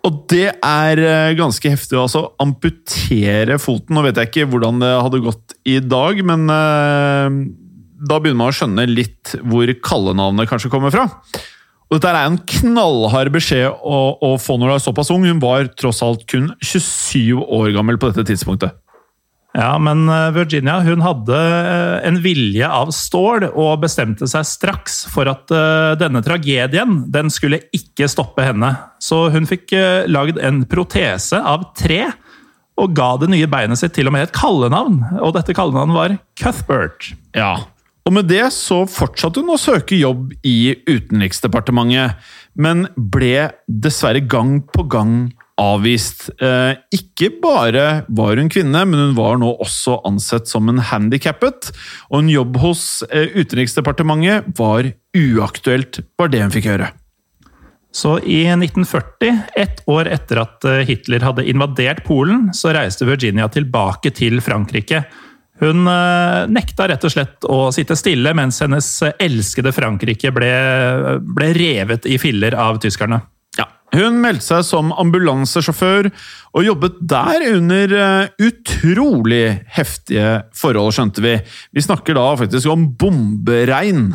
Og 0.09 0.23
det 0.33 0.47
er 0.65 1.03
eh, 1.05 1.35
ganske 1.37 1.75
heftig 1.75 1.99
altså, 2.01 2.31
amputere 2.41 3.59
foten. 3.61 3.93
Nå 3.97 4.07
vet 4.07 4.17
jeg 4.17 4.31
ikke 4.31 4.49
hvordan 4.49 4.81
det 4.81 4.95
hadde 4.97 5.23
gått 5.27 5.57
i 5.69 5.77
dag, 5.85 6.23
men 6.25 6.49
eh, 6.49 7.41
da 8.09 8.17
begynner 8.17 8.41
man 8.41 8.55
å 8.55 8.57
skjønne 8.57 8.89
litt 8.89 9.35
hvor 9.45 9.69
kallenavnet 9.85 10.49
kanskje 10.49 10.73
kommer 10.73 10.95
fra. 10.95 11.05
Og 11.91 11.99
dette 11.99 12.15
er 12.15 12.23
en 12.23 12.39
knallhard 12.39 13.33
beskjed 13.35 13.67
å, 13.69 13.99
å 14.23 14.37
få 14.41 14.57
når 14.57 14.71
du 14.71 14.75
er 14.77 14.85
såpass 14.87 15.11
ung. 15.13 15.27
Hun 15.27 15.43
var 15.43 15.69
tross 15.77 16.01
alt 16.07 16.23
kun 16.31 16.53
27 16.63 17.43
år 17.43 17.75
gammel 17.77 17.99
på 18.01 18.13
dette 18.13 18.31
tidspunktet. 18.31 18.79
Ja, 19.57 19.73
men 19.83 20.05
eh, 20.09 20.29
Virginia 20.35 20.79
hun 20.87 21.03
hadde 21.03 21.37
eh, 21.37 21.97
en 22.07 22.21
vilje 22.23 22.69
av 22.71 22.93
stål 22.95 23.49
og 23.51 23.81
bestemte 23.83 24.29
seg 24.31 24.47
straks 24.47 25.03
for 25.11 25.31
at 25.31 25.51
eh, 25.55 25.97
denne 25.99 26.23
tragedien 26.23 27.01
den 27.11 27.33
skulle 27.35 27.65
ikke 27.75 28.09
stoppe 28.11 28.47
henne. 28.47 28.71
Så 29.03 29.27
hun 29.35 29.49
fikk 29.51 29.75
lagd 30.11 30.39
en 30.39 30.63
protese 30.71 31.41
av 31.41 31.73
tre 31.79 32.05
og 32.81 32.95
ga 32.97 33.11
det 33.21 33.29
nye 33.33 33.49
beinet 33.51 33.81
sitt 33.81 33.93
til 33.97 34.09
og 34.09 34.15
med 34.15 34.29
et 34.29 34.37
kallenavn. 34.37 35.03
Og 35.21 35.35
dette 35.37 35.57
kallenavnet 35.57 35.99
var 35.99 36.17
Cuthbert. 36.39 37.11
Ja, 37.37 37.59
og 38.09 38.15
med 38.17 38.31
det 38.31 38.47
så 38.57 38.85
fortsatte 38.89 39.43
hun 39.43 39.53
å 39.53 39.61
søke 39.61 39.99
jobb 39.99 40.33
i 40.47 40.73
Utenriksdepartementet, 40.89 42.17
men 42.59 42.87
ble 42.97 43.51
dessverre 43.69 44.23
gang 44.25 44.61
på 44.73 44.87
gang 44.91 45.15
avvist. 45.61 46.29
Eh, 46.41 46.73
ikke 46.95 47.31
bare 47.43 48.05
var 48.09 48.41
hun 48.41 48.51
kvinne, 48.53 48.85
men 48.89 49.03
hun 49.05 49.17
var 49.19 49.39
nå 49.41 49.53
også 49.61 50.01
ansett 50.09 50.49
som 50.51 50.71
en 50.71 50.81
handikappet. 50.91 51.71
Og 52.11 52.23
en 52.23 52.33
jobb 52.33 52.59
hos 52.63 52.85
eh, 53.11 53.37
Utenriksdepartementet 53.37 54.51
var 54.59 54.93
uaktuelt, 55.17 56.03
var 56.19 56.33
det 56.33 56.45
hun 56.45 56.55
fikk 56.55 56.71
høre. 56.73 56.91
Så 57.93 58.21
i 58.23 58.45
1940, 58.47 59.41
ett 59.59 59.81
år 59.91 60.13
etter 60.15 60.45
at 60.45 60.69
eh, 60.69 60.85
Hitler 60.89 61.27
hadde 61.27 61.49
invadert 61.51 62.05
Polen, 62.07 62.53
så 62.57 62.73
reiste 62.77 63.09
Virginia 63.09 63.51
tilbake 63.51 64.15
til 64.17 64.41
Frankrike. 64.45 65.05
Hun 65.61 65.85
nekta 65.85 66.87
rett 66.89 67.03
og 67.05 67.13
slett 67.13 67.45
å 67.45 67.67
sitte 67.69 67.93
stille 67.99 68.31
mens 68.33 68.63
hennes 68.65 68.87
elskede 69.21 69.75
Frankrike 69.77 70.31
ble, 70.33 70.49
ble 71.21 71.51
revet 71.53 72.09
i 72.09 72.17
filler 72.23 72.57
av 72.57 72.79
tyskerne. 72.81 73.19
Hun 73.91 74.21
meldte 74.23 74.47
seg 74.47 74.67
som 74.69 74.93
ambulansesjåfør, 75.03 76.11
og 76.55 76.67
jobbet 76.67 76.99
der 77.11 77.47
under 77.51 77.95
uh, 77.97 78.47
utrolig 78.47 79.45
heftige 79.75 80.45
forhold, 80.57 80.95
skjønte 80.95 81.25
vi. 81.25 81.37
Vi 81.75 81.85
snakker 81.85 82.19
da 82.19 82.29
faktisk 82.39 82.71
om 82.71 82.87
bomberegn. 83.01 84.13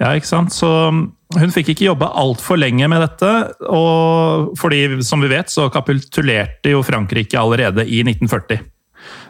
Ja, 0.00 0.12
ikke 0.12 0.28
sant. 0.28 0.54
Så 0.56 0.70
um, 0.92 1.02
hun 1.36 1.52
fikk 1.52 1.74
ikke 1.74 1.88
jobbe 1.90 2.08
altfor 2.08 2.60
lenge 2.60 2.88
med 2.92 3.04
dette. 3.04 3.32
Og 3.68 4.56
fordi, 4.60 5.02
som 5.04 5.24
vi 5.24 5.32
vet, 5.32 5.52
så 5.52 5.68
kapitulerte 5.72 6.72
jo 6.72 6.84
Frankrike 6.86 7.40
allerede 7.40 7.84
i 7.84 8.00
1940. 8.04 8.64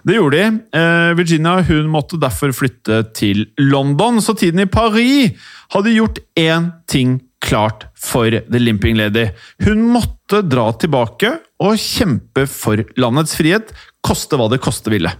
Det 0.06 0.16
gjorde 0.16 0.38
de. 0.38 0.78
Eh, 0.78 1.12
Virginia 1.18 1.58
hun 1.66 1.90
måtte 1.92 2.18
derfor 2.20 2.54
flytte 2.54 3.02
til 3.16 3.46
London, 3.58 4.23
så 4.23 4.37
tiden 4.38 4.62
i 4.62 4.70
Paris 4.70 5.35
hadde 5.75 5.96
gjort 5.96 6.20
én 6.38 6.70
ting 6.88 7.18
klart 7.45 7.87
for 7.99 8.31
The 8.31 8.61
Limping 8.61 8.97
Lady. 8.99 9.28
Hun 9.64 9.85
måtte 9.93 10.43
dra 10.47 10.71
tilbake 10.78 11.37
og 11.62 11.78
kjempe 11.81 12.47
for 12.50 12.83
landets 13.00 13.37
frihet, 13.38 13.73
koste 14.05 14.38
hva 14.38 14.49
det 14.52 14.62
koste 14.64 14.93
ville. 14.93 15.12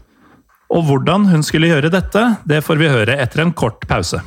Og 0.75 0.89
hvordan 0.89 1.29
hun 1.31 1.45
skulle 1.47 1.71
gjøre 1.71 1.93
dette, 1.95 2.23
det 2.49 2.65
får 2.67 2.81
vi 2.81 2.91
høre 2.91 3.19
etter 3.23 3.45
en 3.45 3.55
kort 3.55 3.87
pause. 3.91 4.23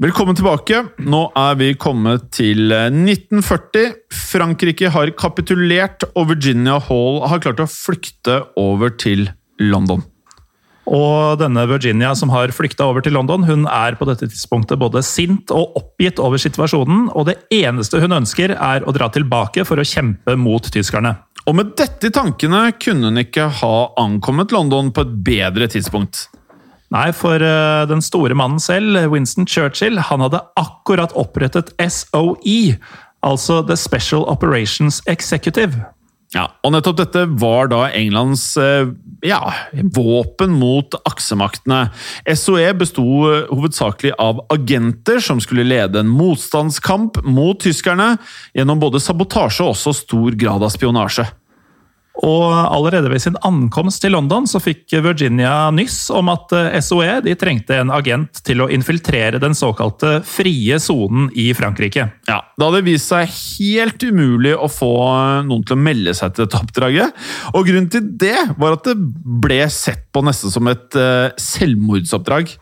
Velkommen 0.00 0.32
tilbake. 0.38 0.78
Nå 1.04 1.26
er 1.36 1.58
vi 1.60 1.74
kommet 1.76 2.30
til 2.32 2.70
1940. 2.72 3.90
Frankrike 4.16 4.88
har 4.94 5.12
kapitulert, 5.12 6.06
og 6.14 6.30
Virginia 6.30 6.78
Hall 6.86 7.20
har 7.28 7.42
klart 7.44 7.60
å 7.60 7.68
flykte 7.68 8.38
over 8.56 8.94
til 8.96 9.26
London. 9.60 10.00
Og 10.90 11.38
denne 11.38 11.62
Virginia 11.70 12.10
som 12.18 12.32
har 12.34 12.50
flykta 12.54 12.88
over 12.90 13.04
til 13.04 13.14
London, 13.14 13.44
hun 13.46 13.66
er 13.70 13.94
på 13.98 14.08
dette 14.08 14.26
tidspunktet 14.26 14.80
både 14.80 15.04
sint 15.06 15.52
og 15.54 15.76
oppgitt 15.78 16.18
over 16.18 16.40
situasjonen, 16.42 17.06
og 17.14 17.28
det 17.30 17.36
eneste 17.54 18.00
hun 18.02 18.16
ønsker, 18.18 18.56
er 18.56 18.82
å 18.82 18.94
dra 18.96 19.06
tilbake 19.14 19.62
for 19.68 19.78
å 19.78 19.86
kjempe 19.86 20.34
mot 20.40 20.66
tyskerne. 20.74 21.14
Og 21.46 21.56
med 21.56 21.72
dette 21.78 22.10
i 22.10 22.14
tankene 22.14 22.66
kunne 22.82 23.12
hun 23.12 23.22
ikke 23.22 23.46
ha 23.62 23.74
ankommet 24.02 24.52
London 24.54 24.90
på 24.94 25.06
et 25.06 25.14
bedre 25.30 25.70
tidspunkt. 25.70 26.26
Nei, 26.90 27.12
for 27.14 27.38
uh, 27.38 27.86
den 27.86 28.02
store 28.02 28.34
mannen 28.34 28.58
selv, 28.58 28.98
Winston 29.12 29.46
Churchill, 29.46 30.00
han 30.10 30.24
hadde 30.26 30.42
akkurat 30.58 31.14
opprettet 31.18 31.70
SOE, 31.78 32.74
altså 33.22 33.60
The 33.62 33.78
Special 33.78 34.26
Operations 34.26 34.98
Executive. 35.06 35.86
Ja, 36.30 36.44
og 36.62 36.70
nettopp 36.70 37.00
dette 37.00 37.24
var 37.42 37.66
da 37.72 37.88
Englands 37.90 38.52
eh, 38.60 38.86
ja, 39.26 39.40
våpen 39.96 40.52
mot 40.60 40.94
aksemaktene. 41.02 41.88
SOE 42.38 42.68
besto 42.78 43.02
eh, 43.26 43.48
hovedsakelig 43.50 44.14
av 44.22 44.44
agenter 44.54 45.18
som 45.24 45.42
skulle 45.42 45.66
lede 45.66 46.04
en 46.04 46.12
motstandskamp 46.14 47.18
mot 47.26 47.58
tyskerne 47.58 48.12
gjennom 48.54 48.78
både 48.78 49.02
sabotasje 49.02 49.66
og 49.66 49.74
også 49.74 49.96
stor 50.04 50.38
grad 50.38 50.62
av 50.62 50.70
spionasje. 50.70 51.26
Og 52.26 52.44
allerede 52.52 53.08
ved 53.08 53.22
sin 53.22 53.38
ankomst 53.46 54.02
til 54.04 54.12
London 54.12 54.44
så 54.48 54.60
fikk 54.60 54.92
Virginia 55.00 55.70
nyss 55.72 56.10
om 56.12 56.28
at 56.32 56.52
SOE 56.84 57.06
eh, 57.06 57.22
de 57.24 57.36
trengte 57.38 57.78
en 57.80 57.92
agent 57.96 58.42
til 58.44 58.60
å 58.60 58.68
infiltrere 58.72 59.40
den 59.40 59.56
såkalte 59.56 60.18
frie 60.28 60.76
sonen 60.82 61.30
i 61.38 61.48
Frankrike. 61.56 62.10
Ja, 62.28 62.40
Det 62.56 62.66
hadde 62.66 62.84
vist 62.84 63.08
seg 63.08 63.30
helt 63.32 64.04
umulig 64.04 64.52
å 64.52 64.68
få 64.68 64.92
noen 65.48 65.64
til 65.64 65.78
å 65.78 65.80
melde 65.80 66.14
seg 66.16 66.34
til 66.34 66.44
dette 66.44 66.60
oppdraget. 66.60 67.20
Og 67.54 67.68
grunnen 67.68 67.90
til 67.92 68.04
det 68.20 68.36
var 68.60 68.76
at 68.76 68.90
det 68.90 68.98
ble 69.40 69.62
sett 69.72 70.10
på 70.12 70.24
nesten 70.26 70.52
som 70.52 70.68
et 70.68 70.98
uh, 70.98 71.32
selvmordsoppdrag. 71.40 72.52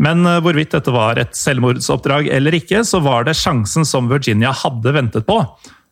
Men 0.00 0.24
hvorvidt 0.40 0.72
dette 0.72 0.92
var 0.94 1.18
et 1.20 1.34
selvmordsoppdrag 1.36 2.30
eller 2.32 2.56
ikke, 2.56 2.80
så 2.88 3.02
var 3.04 3.26
det 3.28 3.36
sjansen 3.36 3.84
som 3.84 4.08
Virginia 4.08 4.48
hadde 4.56 4.94
ventet 4.96 5.26
på. 5.28 5.36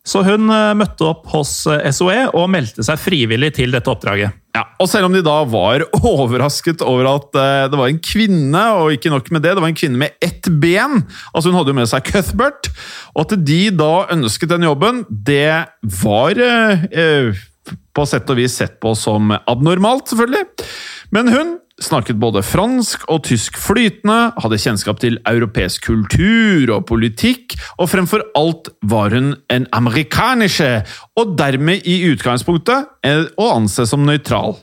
Så 0.07 0.23
hun 0.25 0.49
eh, 0.53 0.75
møtte 0.79 1.07
opp 1.09 1.27
hos 1.33 1.51
SOE 1.67 2.15
eh, 2.15 2.29
og 2.33 2.49
meldte 2.51 2.85
seg 2.85 3.01
frivillig 3.01 3.51
til 3.59 3.75
dette 3.75 3.91
oppdraget. 3.91 4.35
Ja, 4.55 4.63
og 4.81 4.89
Selv 4.89 5.09
om 5.09 5.13
de 5.13 5.21
da 5.25 5.35
var 5.49 5.83
overrasket 6.13 6.81
over 6.85 7.11
at 7.11 7.37
eh, 7.37 7.67
det 7.71 7.79
var 7.79 7.91
en 7.91 8.01
kvinne, 8.03 8.63
og 8.79 8.95
ikke 8.95 9.11
nok 9.13 9.29
med 9.35 9.45
det, 9.45 9.53
det 9.55 9.63
var 9.63 9.71
en 9.71 9.77
kvinne 9.77 10.01
med 10.01 10.15
ett 10.25 10.49
ben 10.49 11.03
altså 11.33 11.49
Hun 11.49 11.59
hadde 11.59 11.73
jo 11.73 11.79
med 11.81 11.91
seg 11.91 12.07
Cuthbert. 12.09 12.71
Og 13.13 13.25
at 13.27 13.37
de 13.45 13.61
da 13.75 13.93
ønsket 14.15 14.53
den 14.55 14.65
jobben, 14.67 15.03
det 15.09 15.65
var 16.01 16.41
eh, 16.41 17.37
på 17.93 18.05
sett 18.09 18.29
og 18.31 18.39
vis 18.39 18.57
sett 18.61 18.79
på 18.81 18.95
som 18.97 19.33
abnormalt, 19.37 20.09
selvfølgelig. 20.09 20.45
Men 21.15 21.29
hun 21.33 21.57
snakket 21.83 22.19
både 22.19 22.43
fransk 22.45 23.05
og 23.11 23.23
tysk 23.27 23.57
flytende, 23.59 24.31
hadde 24.39 24.61
kjennskap 24.61 25.01
til 25.01 25.19
europeisk 25.29 25.89
kultur 25.89 26.71
og 26.75 26.85
politikk, 26.89 27.55
og 27.79 27.91
fremfor 27.91 28.23
alt 28.37 28.71
var 28.89 29.15
hun 29.15 29.33
en 29.53 29.67
amerikanische, 29.75 30.83
og 31.19 31.35
dermed 31.39 31.85
i 31.87 32.01
utgangspunktet 32.11 32.89
å 33.39 33.51
anse 33.55 33.87
som 33.89 34.05
nøytral. 34.07 34.57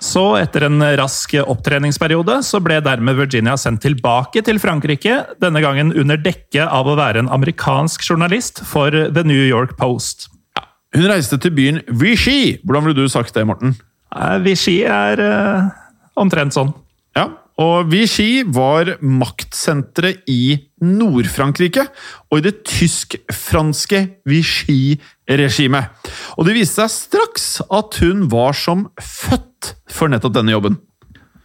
Så 0.00 0.22
etter 0.40 0.64
en 0.64 0.80
rask 0.96 1.34
opptreningsperiode 1.42 2.38
så 2.46 2.60
ble 2.64 2.78
dermed 2.80 3.18
Virginia 3.18 3.58
sendt 3.60 3.82
tilbake 3.84 4.40
til 4.46 4.56
Frankrike, 4.62 5.18
denne 5.42 5.60
gangen 5.60 5.92
under 5.92 6.16
dekke 6.16 6.64
av 6.64 6.88
å 6.88 6.96
være 6.96 7.20
en 7.20 7.28
amerikansk 7.32 8.06
journalist 8.08 8.62
for 8.64 8.96
The 8.96 9.26
New 9.28 9.44
York 9.44 9.76
Post. 9.80 10.30
Ja, 10.56 10.64
hun 10.96 11.10
reiste 11.12 11.36
til 11.36 11.52
byen 11.52 11.82
Vichy. 11.92 12.56
Hvordan 12.64 12.88
ville 12.88 13.04
du 13.04 13.12
sagt 13.12 13.36
det, 13.36 13.44
Morten? 13.44 13.76
Vichy 14.40 14.80
er 14.88 15.20
uh 15.20 15.79
omtrent 16.16 16.56
sånn. 16.56 16.72
Ja, 17.18 17.28
Og 17.60 17.90
Vichy 17.92 18.44
var 18.46 18.94
maktsenteret 19.04 20.22
i 20.30 20.56
Nord-Frankrike 20.80 21.82
og 22.30 22.38
i 22.38 22.44
det 22.46 22.62
tysk-franske 22.64 24.00
Vichy-regimet. 24.24 25.90
Og 26.38 26.46
det 26.48 26.54
viste 26.56 26.86
seg 26.86 26.94
straks 26.94 27.48
at 27.68 27.98
hun 28.00 28.30
var 28.32 28.56
som 28.56 28.86
født 28.96 29.74
for 29.92 30.08
nettopp 30.08 30.38
denne 30.38 30.54
jobben. 30.54 30.78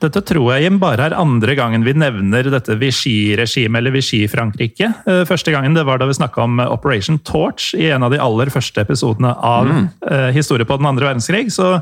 Dette 0.04 0.22
tror 0.28 0.54
jeg 0.54 0.66
Jim, 0.68 0.80
bare 0.80 1.10
er 1.10 1.18
andre 1.18 1.56
gangen 1.58 1.84
vi 1.84 1.94
nevner 1.98 2.48
dette 2.52 2.76
Vichy-regimet, 2.80 3.80
eller 3.80 3.96
Vichy-Frankrike. 3.96 4.92
Eh, 5.08 5.22
Første 5.28 5.52
gangen 5.56 5.76
det 5.76 5.86
var 5.88 6.00
da 6.00 6.08
vi 6.08 6.16
snakka 6.16 6.44
om 6.44 6.60
Operation 6.64 7.20
Torch 7.28 7.74
i 7.76 7.90
en 7.96 8.04
av 8.04 8.12
de 8.12 8.20
aller 8.22 8.52
første 8.54 8.84
episodene 8.84 9.32
av 9.36 9.72
mm. 9.72 9.86
Historie 10.36 10.68
på 10.68 10.78
den 10.80 10.88
andre 10.92 11.10
verdenskrig. 11.10 11.48
Så 11.52 11.80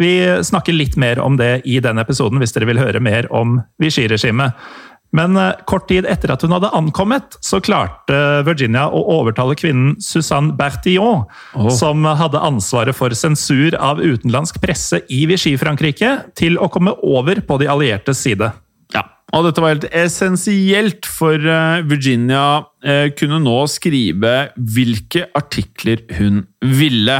vi 0.00 0.12
snakker 0.44 0.76
litt 0.76 0.96
mer 1.00 1.20
om 1.20 1.36
det 1.40 1.60
i 1.68 1.80
den 1.84 2.00
episoden, 2.00 2.40
hvis 2.40 2.54
dere 2.56 2.70
vil 2.70 2.80
høre 2.80 3.02
mer 3.04 3.28
om 3.36 3.58
Vichy-regimet. 3.82 4.56
Men 5.16 5.34
eh, 5.36 5.58
kort 5.66 5.88
tid 5.90 6.06
etter 6.08 6.30
at 6.32 6.44
hun 6.46 6.54
hadde 6.54 6.70
ankommet, 6.76 7.36
så 7.44 7.58
klarte 7.62 8.16
Virginia 8.46 8.86
å 8.86 9.02
overtale 9.18 9.56
kvinnen 9.58 9.96
Susanne 10.02 10.54
Bertillon, 10.58 11.26
som 11.74 12.06
hadde 12.06 12.42
ansvaret 12.46 12.96
for 12.96 13.14
sensur 13.18 13.74
av 13.76 14.02
utenlandsk 14.02 14.60
presse 14.62 15.02
i 15.10 15.24
Vichy-Frankrike, 15.30 16.14
til 16.38 16.58
å 16.62 16.70
komme 16.72 16.94
over 17.02 17.42
på 17.46 17.58
de 17.60 17.70
alliertes 17.70 18.22
side. 18.22 18.52
Og 19.30 19.44
dette 19.46 19.62
var 19.62 19.74
helt 19.76 19.86
essensielt, 19.94 21.06
for 21.06 21.38
eh, 21.38 21.82
Virginia 21.86 22.64
eh, 22.82 23.12
kunne 23.14 23.38
nå 23.42 23.58
skrive 23.70 24.32
hvilke 24.56 25.28
artikler 25.38 26.02
hun 26.18 26.42
ville. 26.64 27.18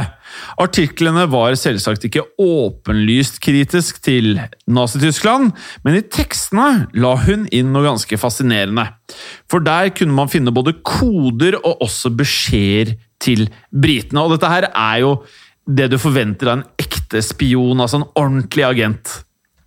Artiklene 0.59 1.23
var 1.31 1.55
selvsagt 1.59 2.07
ikke 2.07 2.25
åpenlyst 2.41 3.39
kritisk 3.43 4.01
til 4.03 4.35
Nazi-Tyskland, 4.67 5.53
men 5.85 5.99
i 5.99 6.03
tekstene 6.03 6.89
la 6.99 7.13
hun 7.23 7.47
inn 7.55 7.71
noe 7.71 7.87
ganske 7.87 8.19
fascinerende. 8.19 8.89
For 9.51 9.63
der 9.63 9.93
kunne 9.95 10.15
man 10.17 10.31
finne 10.31 10.55
både 10.55 10.77
koder 10.83 11.61
og 11.61 11.87
også 11.87 12.11
beskjeder 12.19 12.97
til 13.21 13.47
britene. 13.71 14.25
Og 14.25 14.35
dette 14.35 14.51
her 14.51 14.67
er 14.71 15.01
jo 15.05 15.15
det 15.69 15.91
du 15.93 15.99
forventer 16.01 16.49
av 16.49 16.59
en 16.59 16.69
ekte 16.81 17.21
spion, 17.23 17.79
altså 17.79 18.01
en 18.01 18.09
ordentlig 18.19 18.67
agent. 18.67 19.21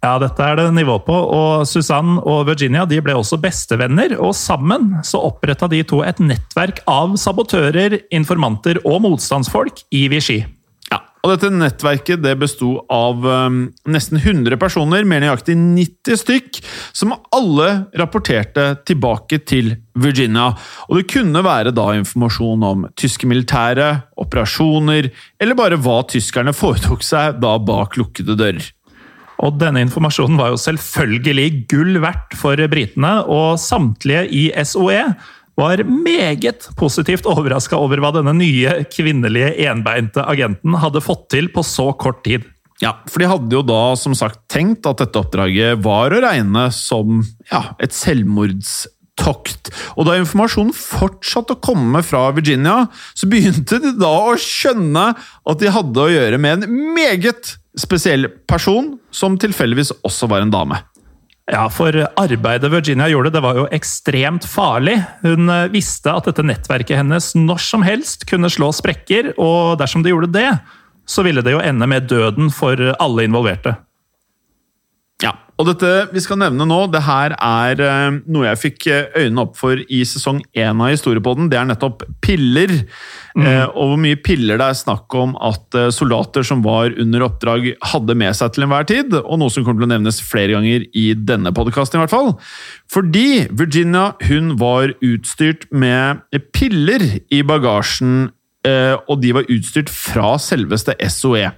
Ja, 0.04 0.18
dette 0.20 0.44
er 0.44 0.58
det 0.58 0.66
nivå 0.76 0.98
på, 1.00 1.14
og 1.16 1.62
Susanne 1.64 2.18
og 2.28 2.42
Virginia 2.50 2.82
de 2.84 2.98
ble 3.00 3.14
også 3.16 3.38
bestevenner, 3.40 4.12
og 4.20 4.34
sammen 4.36 4.98
så 5.06 5.22
oppretta 5.30 5.64
de 5.72 5.80
to 5.88 6.02
et 6.04 6.20
nettverk 6.20 6.82
av 6.90 7.14
sabotører, 7.20 8.02
informanter 8.12 8.82
og 8.84 9.00
motstandsfolk 9.06 9.80
i 9.96 10.02
Vichy. 10.12 10.42
Ja, 10.90 10.98
og 11.24 11.32
dette 11.32 11.48
nettverket 11.56 12.20
det 12.20 12.34
besto 12.42 12.74
av 12.92 13.24
um, 13.24 13.62
nesten 13.88 14.20
100 14.20 14.60
personer, 14.60 15.08
mer 15.08 15.24
nøyaktig 15.24 15.56
90 15.56 16.20
stykk, 16.20 16.60
som 16.92 17.16
alle 17.32 17.70
rapporterte 17.96 18.74
tilbake 18.84 19.40
til 19.48 19.72
Virginia. 19.96 20.50
Og 20.90 21.00
det 21.00 21.08
kunne 21.16 21.46
være 21.48 21.72
da 21.72 21.94
informasjon 21.96 22.70
om 22.74 22.86
tyske 23.00 23.30
militære, 23.30 23.88
operasjoner, 24.20 25.14
eller 25.40 25.62
bare 25.64 25.80
hva 25.80 26.02
tyskerne 26.12 26.52
foretok 26.52 27.00
seg 27.08 27.40
da 27.40 27.56
bak 27.56 27.96
lukkede 27.96 28.36
dører. 28.36 28.74
Og 29.42 29.56
denne 29.58 29.82
informasjonen 29.84 30.38
var 30.38 30.52
jo 30.52 30.60
selvfølgelig 30.60 31.48
gull 31.70 31.98
verdt 32.02 32.36
for 32.38 32.60
britene, 32.70 33.16
og 33.26 33.58
samtlige 33.60 34.28
i 34.30 34.44
SOE 34.66 35.00
var 35.58 35.82
meget 35.86 36.68
positivt 36.78 37.28
overraska 37.30 37.78
over 37.78 38.02
hva 38.02 38.10
denne 38.16 38.34
nye 38.36 38.80
kvinnelige 38.90 39.52
enbeinte 39.68 40.24
agenten 40.26 40.74
hadde 40.82 41.02
fått 41.04 41.28
til 41.34 41.50
på 41.54 41.62
så 41.66 41.92
kort 41.98 42.24
tid. 42.26 42.46
Ja, 42.82 42.96
for 43.06 43.22
de 43.22 43.30
hadde 43.30 43.54
jo 43.54 43.62
da 43.62 43.94
som 43.98 44.16
sagt 44.18 44.40
tenkt 44.50 44.86
at 44.90 44.98
dette 44.98 45.20
oppdraget 45.20 45.78
var 45.84 46.12
å 46.14 46.22
regne 46.24 46.66
som 46.74 47.22
ja, 47.52 47.68
et 47.78 47.94
selvmordstokt. 49.14 49.70
Og 49.96 50.06
da 50.06 50.16
informasjonen 50.18 50.72
fortsatte 50.74 51.54
å 51.54 51.60
komme 51.60 52.02
fra 52.02 52.30
Virginia, 52.34 52.88
så 53.14 53.26
begynte 53.26 53.78
de 53.80 53.94
da 53.98 54.10
å 54.30 54.36
skjønne 54.36 55.14
at 55.46 55.60
de 55.60 55.70
hadde 55.70 56.00
å 56.00 56.10
gjøre 56.10 56.38
med 56.38 56.64
en 56.64 56.94
meget 56.94 57.58
spesiell 57.76 58.28
person, 58.46 58.98
som 59.10 59.36
tilfeldigvis 59.38 59.92
også 60.04 60.28
var 60.28 60.42
en 60.42 60.52
dame. 60.52 60.78
Ja, 61.50 61.68
for 61.68 61.92
arbeidet 62.16 62.70
Virginia 62.72 63.08
gjorde, 63.10 63.30
det 63.34 63.42
var 63.44 63.56
jo 63.58 63.66
ekstremt 63.70 64.46
farlig. 64.48 64.96
Hun 65.20 65.50
eh, 65.50 65.68
visste 65.68 66.14
at 66.14 66.24
dette 66.24 66.42
nettverket 66.42 67.02
hennes 67.02 67.34
når 67.36 67.60
som 67.60 67.84
helst 67.84 68.24
kunne 68.30 68.48
slå 68.48 68.70
sprekker, 68.72 69.34
og 69.36 69.76
dersom 69.78 70.02
det 70.02 70.14
gjorde 70.14 70.32
det, 70.32 70.48
så 71.04 71.20
ville 71.26 71.44
det 71.44 71.52
jo 71.52 71.60
ende 71.60 71.84
med 71.90 72.08
døden 72.08 72.48
for 72.48 72.80
alle 72.96 73.26
involverte. 73.26 73.74
Ja, 75.24 75.32
og 75.54 75.68
dette 75.68 75.90
vi 76.10 76.20
skal 76.22 76.40
nevne 76.40 76.66
nå, 76.66 76.80
det 76.90 77.04
her 77.06 77.32
er 77.38 77.80
eh, 77.80 78.16
noe 78.34 78.48
jeg 78.48 78.60
fikk 78.60 78.86
eh, 78.90 79.12
øynene 79.22 79.44
opp 79.44 79.54
for 79.56 79.78
i 79.78 80.00
sesong 80.08 80.42
én 80.58 80.82
av 80.82 80.90
Historiepodden. 80.90 81.46
Det 81.52 81.60
er 81.60 81.68
nettopp 81.68 82.02
piller. 82.24 82.74
Eh, 83.38 83.64
og 83.70 83.92
hvor 83.92 84.00
mye 84.02 84.18
piller 84.20 84.58
det 84.60 84.66
er 84.66 84.80
snakk 84.80 85.14
om 85.18 85.36
at 85.38 85.78
eh, 85.78 85.92
soldater 85.94 86.44
som 86.46 86.64
var 86.66 86.92
under 87.00 87.24
oppdrag, 87.28 87.70
hadde 87.94 88.18
med 88.18 88.34
seg 88.36 88.52
til 88.54 88.66
enhver 88.66 88.88
tid. 88.90 89.14
Og 89.22 89.40
noe 89.40 89.54
som 89.54 89.64
kommer 89.66 89.84
til 89.84 89.88
å 89.88 89.94
nevnes 89.94 90.20
flere 90.26 90.58
ganger 90.58 90.88
i 90.90 91.06
denne 91.14 91.54
podkasten, 91.54 92.00
i 92.00 92.04
hvert 92.04 92.14
fall. 92.14 92.34
Fordi 92.90 93.28
Virginia 93.54 94.10
hun 94.26 94.56
var 94.60 94.96
utstyrt 95.06 95.68
med 95.70 96.26
piller 96.54 97.06
i 97.30 97.44
bagasjen 97.46 98.32
og 98.64 99.18
de 99.20 99.34
var 99.36 99.48
utstyrt 99.52 99.90
fra 99.92 100.34
selveste 100.40 100.94
SOE. 101.12 101.50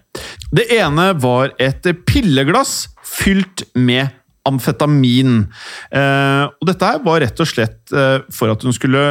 Det 0.51 0.65
ene 0.75 1.13
var 1.23 1.53
et 1.63 1.87
pilleglass 2.09 2.89
fylt 3.07 3.63
med 3.79 4.11
amfetamin. 4.47 5.47
Eh, 5.91 6.45
og 6.47 6.69
dette 6.69 6.91
her 6.91 7.03
var 7.05 7.23
rett 7.25 7.43
og 7.43 7.51
slett 7.51 7.95
eh, 7.95 8.19
for 8.33 8.53
at 8.53 8.65
hun 8.67 8.75
skulle 8.75 9.07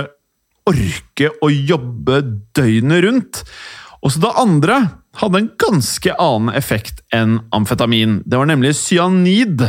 orke 0.65 1.31
å 1.45 1.51
jobbe 1.51 2.21
døgnet 2.57 3.03
rundt. 3.05 3.43
Også 4.05 4.21
det 4.23 4.33
andre 4.39 4.79
hadde 5.19 5.41
en 5.41 5.53
ganske 5.61 6.15
annen 6.21 6.55
effekt 6.57 7.03
enn 7.15 7.39
amfetamin. 7.55 8.19
Det 8.25 8.39
var 8.39 8.49
nemlig 8.49 8.75
cyanid, 8.77 9.63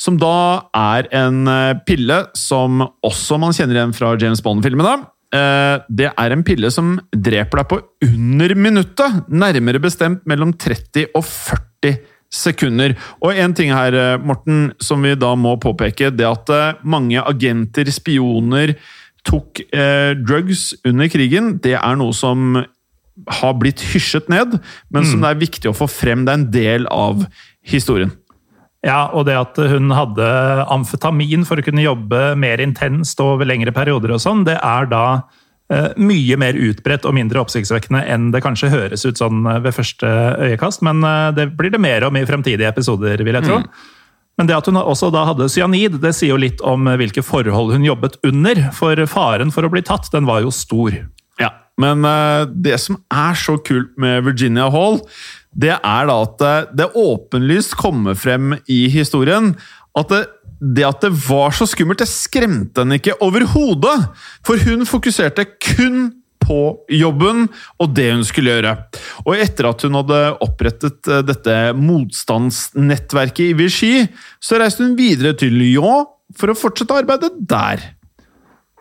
som 0.00 0.16
da 0.20 0.70
er 0.76 1.10
en 1.16 1.44
eh, 1.50 1.78
pille 1.86 2.22
som 2.38 2.84
også 3.06 3.40
man 3.40 3.56
kjenner 3.56 3.78
igjen 3.78 3.96
fra 3.96 4.14
James 4.20 4.42
Bond-filmene. 4.44 5.00
Eh, 5.34 5.76
Det 5.88 6.08
er 6.10 6.32
en 6.34 6.42
pille 6.46 6.70
som 6.74 6.96
dreper 7.14 7.62
deg 7.62 7.68
på 7.70 7.80
under 8.08 8.54
minuttet, 8.58 9.28
nærmere 9.30 9.80
bestemt 9.82 10.24
mellom 10.26 10.52
30 10.52 11.06
og 11.14 11.24
40 11.24 11.98
sekunder. 12.30 12.96
Og 13.22 13.34
en 13.34 13.54
ting 13.54 13.70
her, 13.74 13.94
eh, 13.94 14.18
Morten, 14.18 14.72
som 14.80 15.02
vi 15.02 15.14
da 15.14 15.34
må 15.34 15.56
påpeke, 15.60 16.10
det 16.14 16.26
at 16.26 16.50
eh, 16.50 16.74
mange 16.84 17.18
agenter, 17.22 17.84
spioner, 17.90 18.76
tok 19.26 19.60
eh, 19.72 20.14
drugs 20.14 20.74
under 20.86 21.08
krigen, 21.08 21.58
det 21.60 21.74
er 21.76 21.96
noe 21.96 22.12
som 22.16 22.64
har 23.28 23.54
blitt 23.60 23.82
hysjet 23.92 24.30
ned, 24.32 24.58
men 24.90 25.04
som 25.04 25.20
det 25.20 25.28
er 25.28 25.40
viktig 25.42 25.68
å 25.68 25.76
få 25.76 25.86
frem. 25.90 26.24
Det 26.24 26.32
er 26.32 26.38
en 26.38 26.50
del 26.50 26.86
av 26.90 27.26
historien. 27.62 28.12
Ja, 28.86 29.10
og 29.12 29.26
det 29.28 29.36
at 29.36 29.58
hun 29.60 29.92
hadde 29.92 30.26
amfetamin 30.72 31.44
for 31.48 31.60
å 31.60 31.64
kunne 31.64 31.84
jobbe 31.84 32.32
mer 32.40 32.62
intenst 32.64 33.20
og 33.20 33.36
over 33.36 33.48
lengre 33.48 33.74
perioder 33.76 34.14
og 34.16 34.22
sånn, 34.24 34.46
det 34.48 34.56
er 34.56 34.88
da 34.88 35.04
eh, 35.68 35.90
mye 36.00 36.38
mer 36.40 36.56
utbredt 36.56 37.04
og 37.04 37.16
mindre 37.18 37.42
oppsiktsvekkende 37.42 38.06
enn 38.08 38.30
det 38.32 38.40
kanskje 38.44 38.72
høres 38.72 39.04
ut 39.04 39.20
sånn 39.20 39.44
eh, 39.44 39.60
ved 39.66 39.76
første 39.76 40.10
øyekast, 40.48 40.84
men 40.86 41.04
eh, 41.04 41.28
det 41.36 41.50
blir 41.58 41.74
det 41.74 41.82
mer 41.82 42.08
om 42.08 42.16
i 42.16 42.24
fremtidige 42.28 42.72
episoder, 42.72 43.20
vil 43.26 43.36
jeg 43.36 43.50
tro. 43.50 43.60
Men 44.40 44.48
det 44.48 44.56
at 44.56 44.68
hun 44.70 44.80
også 44.80 45.10
da 45.12 45.26
hadde 45.28 45.50
cyanid, 45.52 45.98
det 46.00 46.14
sier 46.16 46.32
jo 46.32 46.40
litt 46.40 46.62
om 46.64 46.88
eh, 46.88 46.96
hvilke 47.02 47.24
forhold 47.26 47.74
hun 47.76 47.84
jobbet 47.84 48.16
under, 48.24 48.62
for 48.72 48.96
faren 49.12 49.52
for 49.52 49.68
å 49.68 49.72
bli 49.72 49.84
tatt, 49.84 50.08
den 50.14 50.24
var 50.24 50.40
jo 50.46 50.54
stor. 50.54 50.96
Ja, 51.36 51.52
men 51.80 52.06
eh, 52.06 52.48
det 52.50 52.76
som 52.82 53.00
er 53.08 53.38
så 53.38 53.56
kult 53.64 53.96
med 54.00 54.24
Virginia 54.28 54.68
Hall, 54.72 55.00
det 55.50 55.74
er 55.74 56.10
da 56.10 56.18
at 56.26 56.44
eh, 56.46 56.68
det 56.78 56.92
åpenlyst 56.98 57.76
kommer 57.80 58.18
frem 58.18 58.54
i 58.70 58.84
historien 58.92 59.54
at 59.98 60.12
det, 60.12 60.22
det 60.60 60.86
at 60.86 61.02
det 61.02 61.12
var 61.26 61.54
så 61.56 61.66
skummelt, 61.68 62.02
det 62.02 62.10
skremte 62.10 62.84
henne 62.84 63.00
ikke 63.00 63.18
overhodet! 63.24 64.10
For 64.46 64.60
hun 64.62 64.86
fokuserte 64.88 65.48
kun 65.58 66.10
på 66.40 66.60
jobben 66.90 67.44
og 67.80 67.92
det 67.96 68.08
hun 68.12 68.24
skulle 68.26 68.56
gjøre. 68.56 68.74
Og 69.26 69.36
etter 69.38 69.68
at 69.70 69.84
hun 69.86 69.98
hadde 70.00 70.20
opprettet 70.46 71.10
eh, 71.10 71.24
dette 71.26 71.56
motstandsnettverket 71.78 73.50
i 73.50 73.56
Vichy, 73.58 73.94
så 74.42 74.60
reiste 74.60 74.86
hun 74.86 74.98
videre 74.98 75.36
til 75.38 75.56
Lyon 75.56 76.08
for 76.36 76.52
å 76.52 76.58
fortsette 76.58 77.02
arbeidet 77.02 77.34
der. 77.50 77.82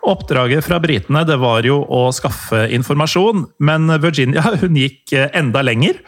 Oppdraget 0.07 0.63
fra 0.63 0.79
britene 0.79 1.25
det 1.27 1.35
var 1.41 1.65
jo 1.67 1.81
å 1.83 2.07
skaffe 2.15 2.65
informasjon, 2.75 3.45
men 3.59 3.91
Virginia 4.01 4.45
hun 4.61 4.77
gikk 4.79 5.13
eh, 5.17 5.29
enda 5.37 5.63
lenger. 5.65 5.99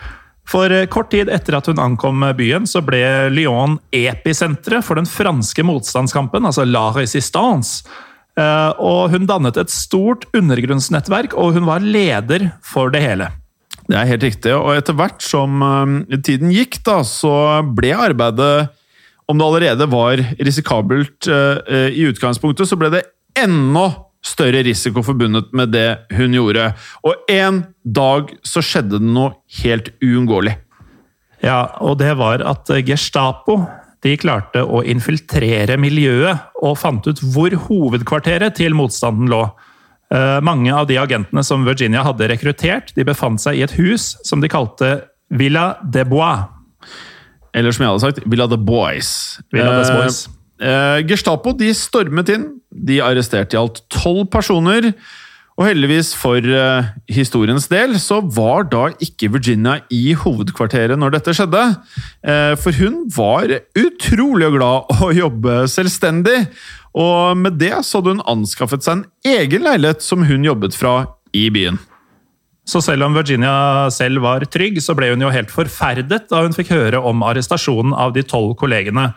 For 0.49 0.71
eh, 0.73 0.87
kort 0.91 1.11
tid 1.13 1.31
etter 1.31 1.57
at 1.59 1.67
hun 1.69 1.81
ankom 1.81 2.23
byen, 2.37 2.67
så 2.69 2.81
ble 2.85 3.01
Lyon 3.33 3.77
episenteret 3.95 4.85
for 4.87 4.99
den 4.99 5.09
franske 5.09 5.65
motstandskampen, 5.67 6.47
altså 6.47 6.65
La 6.67 6.87
Resistance. 6.95 7.83
Eh, 8.39 8.71
Og 8.79 9.11
hun 9.13 9.27
dannet 9.29 9.59
et 9.59 9.73
stort 9.73 10.25
undergrunnsnettverk, 10.37 11.35
og 11.35 11.57
hun 11.59 11.67
var 11.67 11.83
leder 11.83 12.51
for 12.63 12.93
det 12.93 13.03
hele. 13.03 13.31
Det 13.89 13.97
er 13.97 14.07
helt 14.07 14.23
riktig, 14.23 14.53
og 14.55 14.75
etter 14.77 14.95
hvert 14.95 15.23
som 15.25 15.63
eh, 15.65 16.19
tiden 16.23 16.53
gikk, 16.55 16.79
da, 16.87 17.01
så 17.07 17.63
ble 17.75 17.91
arbeidet 17.97 18.69
om 19.27 19.39
det 19.39 19.47
allerede 19.47 19.87
var 19.91 20.19
risikabelt 20.43 21.27
eh, 21.27 21.89
i 21.91 22.07
utgangspunktet, 22.09 22.67
så 22.67 22.79
ble 22.79 22.91
det 22.91 23.05
enda 23.37 23.85
større 24.25 24.61
risiko 24.63 25.01
forbundet 25.05 25.49
med 25.57 25.71
det 25.73 25.87
hun 26.13 26.35
gjorde. 26.37 26.71
Og 27.07 27.29
en 27.31 27.63
dag 27.83 28.29
så 28.45 28.61
skjedde 28.61 28.99
det 29.01 29.07
noe 29.09 29.33
helt 29.63 29.89
uunngåelig. 30.03 30.53
Ja, 31.41 31.63
og 31.81 31.97
det 31.97 32.13
var 32.19 32.43
at 32.45 32.69
Gestapo 32.85 33.63
de 34.01 34.15
klarte 34.17 34.61
å 34.65 34.81
infiltrere 34.85 35.77
miljøet 35.81 36.53
og 36.61 36.77
fant 36.81 37.05
ut 37.09 37.21
hvor 37.33 37.53
hovedkvarteret 37.67 38.57
til 38.57 38.73
motstanden 38.77 39.29
lå. 39.29 39.43
Eh, 40.13 40.39
Mange 40.45 40.73
av 40.73 40.87
de 40.89 40.97
agentene 41.01 41.43
som 41.45 41.65
Virginia 41.65 42.03
hadde 42.05 42.29
rekruttert, 42.29 42.93
de 42.97 43.05
befant 43.07 43.41
seg 43.41 43.57
i 43.57 43.65
et 43.65 43.73
hus 43.77 44.15
som 44.27 44.41
de 44.41 44.49
kalte 44.49 44.99
Villa 45.33 45.75
de 45.81 46.05
Bois. 46.05 46.45
Eller 47.53 47.73
som 47.73 47.85
jeg 47.85 47.91
hadde 47.93 48.05
sagt, 48.05 48.21
Villa 48.29 48.47
de 48.49 48.57
Bois. 48.57 49.11
Villa 49.53 49.79
des 49.79 49.89
Eh, 49.89 49.97
Boys. 49.97 50.21
Eh, 50.61 51.01
Gestapo 51.09 51.55
de 51.57 51.73
stormet 51.75 52.31
inn. 52.33 52.47
De 52.71 53.01
arresterte 53.03 53.57
i 53.57 53.61
alt 53.61 53.83
tolv 53.91 54.27
personer. 54.33 54.91
Og 55.59 55.67
heldigvis 55.67 56.13
for 56.17 56.39
eh, 56.41 56.91
historiens 57.11 57.67
del 57.69 57.97
så 58.01 58.21
var 58.23 58.65
da 58.71 58.87
ikke 59.03 59.29
Virginia 59.35 59.79
i 59.93 60.15
hovedkvarteret 60.17 60.97
når 60.99 61.17
dette 61.17 61.35
skjedde. 61.37 61.63
Eh, 62.23 62.53
for 62.61 62.77
hun 62.79 63.03
var 63.13 63.51
utrolig 63.77 64.51
glad 64.55 64.93
å 65.05 65.11
jobbe 65.15 65.63
selvstendig. 65.71 66.39
Og 66.97 67.37
med 67.39 67.59
det 67.61 67.75
så 67.85 67.99
hadde 67.99 68.17
hun 68.17 68.27
anskaffet 68.31 68.83
seg 68.83 68.99
en 68.99 69.37
egen 69.37 69.67
leilighet 69.67 70.03
som 70.03 70.25
hun 70.27 70.47
jobbet 70.47 70.75
fra 70.75 70.95
i 71.35 71.45
byen. 71.53 71.79
Så 72.67 72.79
selv 72.83 73.07
om 73.07 73.15
Virginia 73.17 73.89
selv 73.91 74.21
var 74.23 74.45
trygg, 74.47 74.77
så 74.83 74.95
ble 74.95 75.11
hun 75.11 75.23
jo 75.23 75.31
helt 75.33 75.51
forferdet 75.51 76.27
da 76.31 76.43
hun 76.45 76.55
fikk 76.55 76.71
høre 76.75 76.99
om 77.03 77.23
arrestasjonen 77.25 77.95
av 77.97 78.13
de 78.15 78.23
tolv 78.27 78.53
kollegene. 78.59 79.09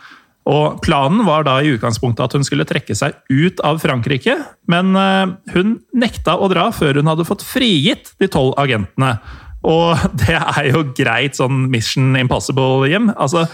Og 0.50 0.80
Planen 0.84 1.22
var 1.24 1.46
da 1.46 1.56
i 1.62 1.70
utgangspunktet 1.72 2.26
at 2.26 2.34
hun 2.36 2.44
skulle 2.44 2.66
trekke 2.68 2.96
seg 2.96 3.16
ut 3.32 3.62
av 3.64 3.80
Frankrike, 3.80 4.36
men 4.68 4.92
eh, 4.98 5.32
hun 5.54 5.78
nekta 5.96 6.36
å 6.36 6.50
dra 6.52 6.68
før 6.74 7.00
hun 7.00 7.08
hadde 7.08 7.26
fått 7.28 7.46
frigitt 7.46 8.12
de 8.20 8.28
tolv 8.28 8.52
agentene. 8.60 9.16
Og 9.64 10.04
det 10.24 10.36
er 10.36 10.70
jo 10.74 10.84
greit 10.96 11.40
sånn 11.40 11.66
Mission 11.72 12.12
Impossible, 12.20 12.84
Jim. 12.90 13.08
Altså, 13.16 13.46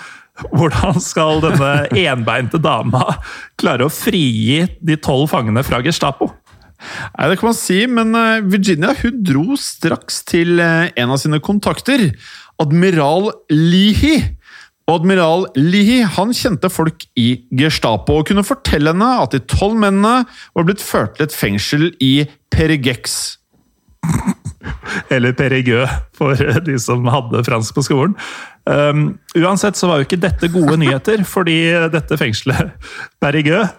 hvordan 0.50 0.98
skal 1.02 1.42
denne 1.44 1.72
enbeinte 2.08 2.60
dama 2.62 3.06
klare 3.60 3.86
å 3.86 3.92
frigi 3.92 4.64
de 4.82 4.98
tolv 4.98 5.30
fangene 5.30 5.64
fra 5.66 5.82
Gestapo? 5.84 6.32
Nei, 6.80 7.28
Det 7.28 7.38
kan 7.38 7.50
man 7.50 7.58
si, 7.58 7.80
men 7.86 8.14
eh, 8.16 8.42
Virginia 8.50 8.94
hun 9.02 9.22
dro 9.22 9.56
straks 9.60 10.22
til 10.28 10.60
eh, 10.64 10.90
en 10.98 11.12
av 11.12 11.20
sine 11.22 11.38
kontakter, 11.44 12.08
admiral 12.60 13.30
Lihi. 13.52 14.16
Admiral 14.90 15.46
Lihi 15.58 16.00
han 16.16 16.32
kjente 16.36 16.70
folk 16.72 17.04
i 17.18 17.28
Gestapo 17.56 18.20
og 18.20 18.30
kunne 18.30 18.46
fortelle 18.46 18.94
henne 18.94 19.10
at 19.22 19.34
de 19.34 19.42
tolv 19.50 19.78
mennene 19.78 20.24
var 20.56 20.66
blitt 20.66 20.82
ført 20.84 21.16
til 21.16 21.28
et 21.28 21.36
fengsel 21.36 21.90
i 22.02 22.14
Perigex. 22.52 23.36
Eller 25.14 25.34
Perigueux, 25.36 25.90
for 26.16 26.36
de 26.66 26.78
som 26.82 27.06
hadde 27.10 27.44
fransk 27.46 27.76
på 27.76 27.84
skolen. 27.86 28.16
Um, 28.68 29.18
uansett 29.38 29.78
så 29.78 29.88
var 29.88 30.00
jo 30.00 30.08
ikke 30.08 30.20
dette 30.20 30.50
gode 30.52 30.76
nyheter, 30.82 31.24
fordi 31.26 31.58
dette 31.92 32.18
fengselet, 32.20 32.74
Perigueux, 33.22 33.70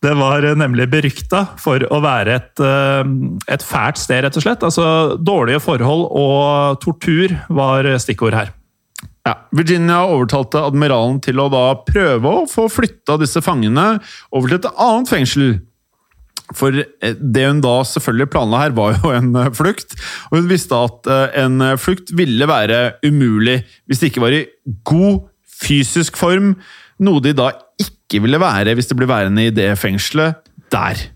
det 0.00 0.14
var 0.16 0.46
nemlig 0.56 0.86
berykta 0.92 1.42
for 1.60 1.82
å 1.92 1.98
være 2.04 2.38
et, 2.38 2.62
um, 2.62 3.34
et 3.50 3.64
fælt 3.64 4.00
sted, 4.00 4.22
rett 4.24 4.38
og 4.38 4.46
slett. 4.46 4.64
Altså, 4.64 4.86
dårlige 5.20 5.60
forhold 5.64 6.06
og 6.08 6.80
tortur 6.84 7.36
var 7.52 7.90
stikkord 8.00 8.38
her. 8.38 8.54
Ja, 9.28 9.34
Virginia 9.52 10.00
overtalte 10.08 10.62
admiralen 10.64 11.18
til 11.24 11.40
å 11.42 11.50
da 11.52 11.64
prøve 11.84 12.30
å 12.30 12.46
få 12.48 12.70
flytta 12.72 13.18
disse 13.20 13.42
fangene 13.44 13.98
over 14.32 14.48
til 14.48 14.60
et 14.60 14.70
annet 14.80 15.12
fengsel. 15.12 15.50
For 16.56 16.74
eh, 16.74 17.14
det 17.14 17.44
hun 17.46 17.60
da 17.62 17.76
selvfølgelig 17.86 18.30
planla 18.32 18.64
her, 18.64 18.74
var 18.74 18.96
jo 18.96 19.12
en 19.14 19.30
eh, 19.38 19.52
flukt. 19.54 19.94
Og 20.30 20.40
hun 20.40 20.50
visste 20.50 20.78
at 20.88 21.10
eh, 21.10 21.42
en 21.44 21.62
flukt 21.80 22.14
ville 22.16 22.48
være 22.50 22.80
umulig 23.06 23.60
hvis 23.86 24.02
det 24.02 24.10
ikke 24.10 24.24
var 24.24 24.36
i 24.36 24.46
god 24.88 25.26
fysisk 25.60 26.18
form. 26.18 26.54
Noe 27.04 27.22
de 27.24 27.36
da 27.36 27.52
ikke 27.80 28.22
ville 28.24 28.40
være 28.42 28.74
hvis 28.76 28.90
de 28.90 28.98
ble 28.98 29.08
værende 29.10 29.46
i 29.46 29.54
det 29.54 29.72
fengselet 29.80 30.40
der. 30.72 31.10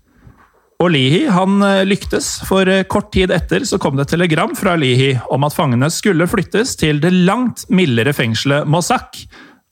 Og 0.83 0.91
Lihi 0.91 1.23
han 1.31 1.61
eh, 1.63 1.83
lyktes, 1.87 2.27
for 2.49 2.67
eh, 2.67 2.83
kort 2.91 3.13
tid 3.15 3.31
etter 3.31 3.63
så 3.67 3.79
kom 3.81 3.95
det 3.95 4.07
et 4.07 4.15
telegram 4.17 4.51
fra 4.57 4.75
Lihi 4.79 5.13
om 5.31 5.45
at 5.47 5.55
fangene 5.55 5.87
skulle 5.93 6.27
flyttes 6.27 6.75
til 6.81 6.99
det 7.03 7.13
langt 7.15 7.63
mildere 7.71 8.11
fengselet 8.15 8.67
Mossack. 8.67 9.21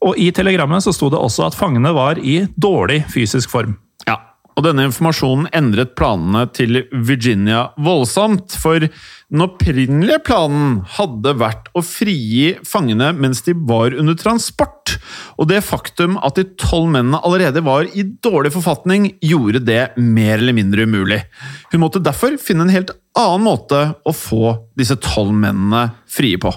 Og 0.04 0.20
i 0.20 0.30
telegrammet 0.36 0.84
så 0.86 0.94
sto 0.96 1.10
det 1.12 1.20
også 1.20 1.48
at 1.50 1.58
fangene 1.60 1.92
var 1.96 2.20
i 2.20 2.44
dårlig 2.56 3.04
fysisk 3.12 3.52
form. 3.52 3.76
Og 4.54 4.66
denne 4.66 4.86
informasjonen 4.88 5.50
endret 5.56 5.96
planene 5.98 6.46
til 6.54 6.84
Virginia 6.94 7.66
voldsomt, 7.82 8.54
for 8.60 8.84
den 8.84 9.44
opprinnelige 9.46 10.20
planen 10.28 10.82
hadde 10.98 11.34
vært 11.42 11.72
å 11.74 11.82
frigi 11.86 12.54
fangene 12.68 13.12
mens 13.18 13.42
de 13.48 13.56
var 13.58 13.96
under 13.98 14.18
transport, 14.20 14.98
og 15.42 15.50
det 15.50 15.64
faktum 15.66 16.20
at 16.22 16.38
de 16.38 16.46
tolv 16.62 16.92
mennene 16.94 17.22
allerede 17.26 17.64
var 17.66 17.90
i 17.90 18.06
dårlig 18.26 18.54
forfatning, 18.54 19.10
gjorde 19.26 19.64
det 19.66 19.82
mer 19.98 20.38
eller 20.38 20.56
mindre 20.56 20.86
umulig. 20.86 21.24
Hun 21.72 21.82
måtte 21.82 22.04
derfor 22.04 22.38
finne 22.42 22.68
en 22.68 22.76
helt 22.76 22.94
annen 23.18 23.48
måte 23.48 23.82
å 24.06 24.14
få 24.14 24.54
disse 24.78 25.00
tolv 25.02 25.34
mennene 25.34 25.88
frie 26.10 26.38
på. 26.38 26.54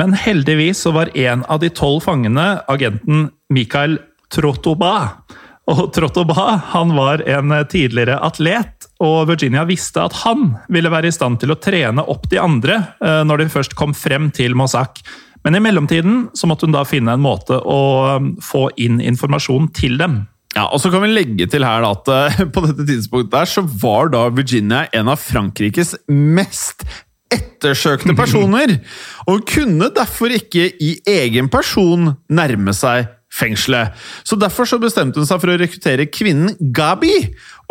Men 0.00 0.16
heldigvis 0.18 0.82
så 0.82 0.90
var 0.94 1.12
en 1.14 1.44
av 1.46 1.62
de 1.62 1.70
tolv 1.70 2.02
fangene 2.02 2.56
agenten 2.70 3.28
Mikael 3.54 4.00
Trotoba. 4.34 5.22
Og 5.70 5.86
Trottoba 5.96 6.58
han 6.74 6.92
var 6.92 7.22
en 7.24 7.54
tidligere 7.70 8.18
atlet, 8.26 8.88
og 9.00 9.30
Virginia 9.30 9.64
visste 9.68 10.02
at 10.04 10.16
han 10.24 10.50
ville 10.72 10.92
være 10.92 11.08
i 11.08 11.14
stand 11.14 11.40
til 11.40 11.54
å 11.54 11.60
trene 11.60 12.04
opp 12.04 12.28
de 12.32 12.40
andre 12.40 12.80
eh, 13.00 13.22
når 13.24 13.40
de 13.40 13.52
først 13.54 13.76
kom 13.78 13.94
frem 13.96 14.28
til 14.34 14.56
Mossack. 14.58 15.00
Men 15.44 15.56
i 15.56 15.62
mellomtiden 15.64 16.28
så 16.36 16.48
måtte 16.48 16.68
hun 16.68 16.76
da 16.76 16.84
finne 16.88 17.16
en 17.16 17.24
måte 17.24 17.56
å 17.56 17.80
eh, 18.12 18.28
få 18.44 18.68
inn 18.80 19.00
informasjon 19.00 19.70
til 19.76 19.96
dem. 20.00 20.22
Ja, 20.54 20.68
og 20.68 20.78
så 20.82 20.90
kan 20.92 21.02
vi 21.02 21.10
legge 21.10 21.48
til 21.50 21.66
her 21.66 21.86
at 21.88 22.12
eh, 22.12 22.44
på 22.54 22.66
dette 22.68 22.86
tidspunktet 22.88 23.32
der, 23.34 23.50
så 23.50 23.64
var 23.64 24.12
da 24.12 24.28
Virginia 24.36 24.84
en 24.92 25.10
av 25.12 25.20
Frankrikes 25.22 25.96
mest 26.12 26.84
ettersøkte 27.32 28.14
personer. 28.22 28.78
Og 29.26 29.40
hun 29.40 29.48
kunne 29.48 29.90
derfor 29.96 30.36
ikke 30.36 30.68
i 30.76 30.96
egen 31.16 31.48
person 31.52 32.12
nærme 32.28 32.76
seg 32.76 33.08
fengselet. 33.34 33.94
Så 34.22 34.38
Derfor 34.40 34.68
så 34.68 34.78
bestemte 34.82 35.20
hun 35.20 35.28
seg 35.28 35.40
for 35.42 35.52
å 35.52 35.58
rekruttere 35.58 36.06
kvinnen 36.10 36.54
Gabi. 36.74 37.14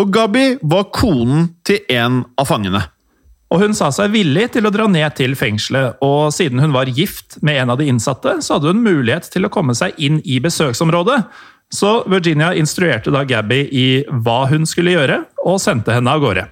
Og 0.01 0.11
Gabi 0.13 0.57
var 0.61 0.89
konen 0.95 1.53
til 1.67 1.83
en 1.93 2.23
av 2.39 2.49
fangene. 2.49 2.83
Og 3.53 3.61
hun 3.61 3.75
sa 3.77 3.91
seg 3.93 4.09
villig 4.15 4.47
til 4.55 4.65
å 4.65 4.71
dra 4.73 4.87
ned 4.89 5.13
til 5.13 5.35
fengselet, 5.37 5.99
og 6.01 6.31
siden 6.33 6.57
hun 6.63 6.73
var 6.73 6.89
gift 6.89 7.37
med 7.45 7.59
en 7.61 7.73
av 7.75 7.77
de 7.77 7.85
innsatte, 7.91 8.39
så 8.41 8.57
hadde 8.57 8.71
hun 8.71 8.81
mulighet 8.81 9.29
til 9.29 9.45
å 9.45 9.51
komme 9.53 9.75
seg 9.77 9.93
inn 10.01 10.17
i 10.25 10.39
besøksområdet. 10.41 11.19
Så 11.73 11.91
Virginia 12.09 12.51
instruerte 12.57 13.13
da 13.13 13.21
Gabby 13.29 13.61
i 13.69 13.85
hva 14.25 14.43
hun 14.49 14.65
skulle 14.69 14.95
gjøre, 14.95 15.21
og 15.45 15.61
sendte 15.61 15.93
henne 15.93 16.09
av 16.09 16.25
gårde. 16.25 16.47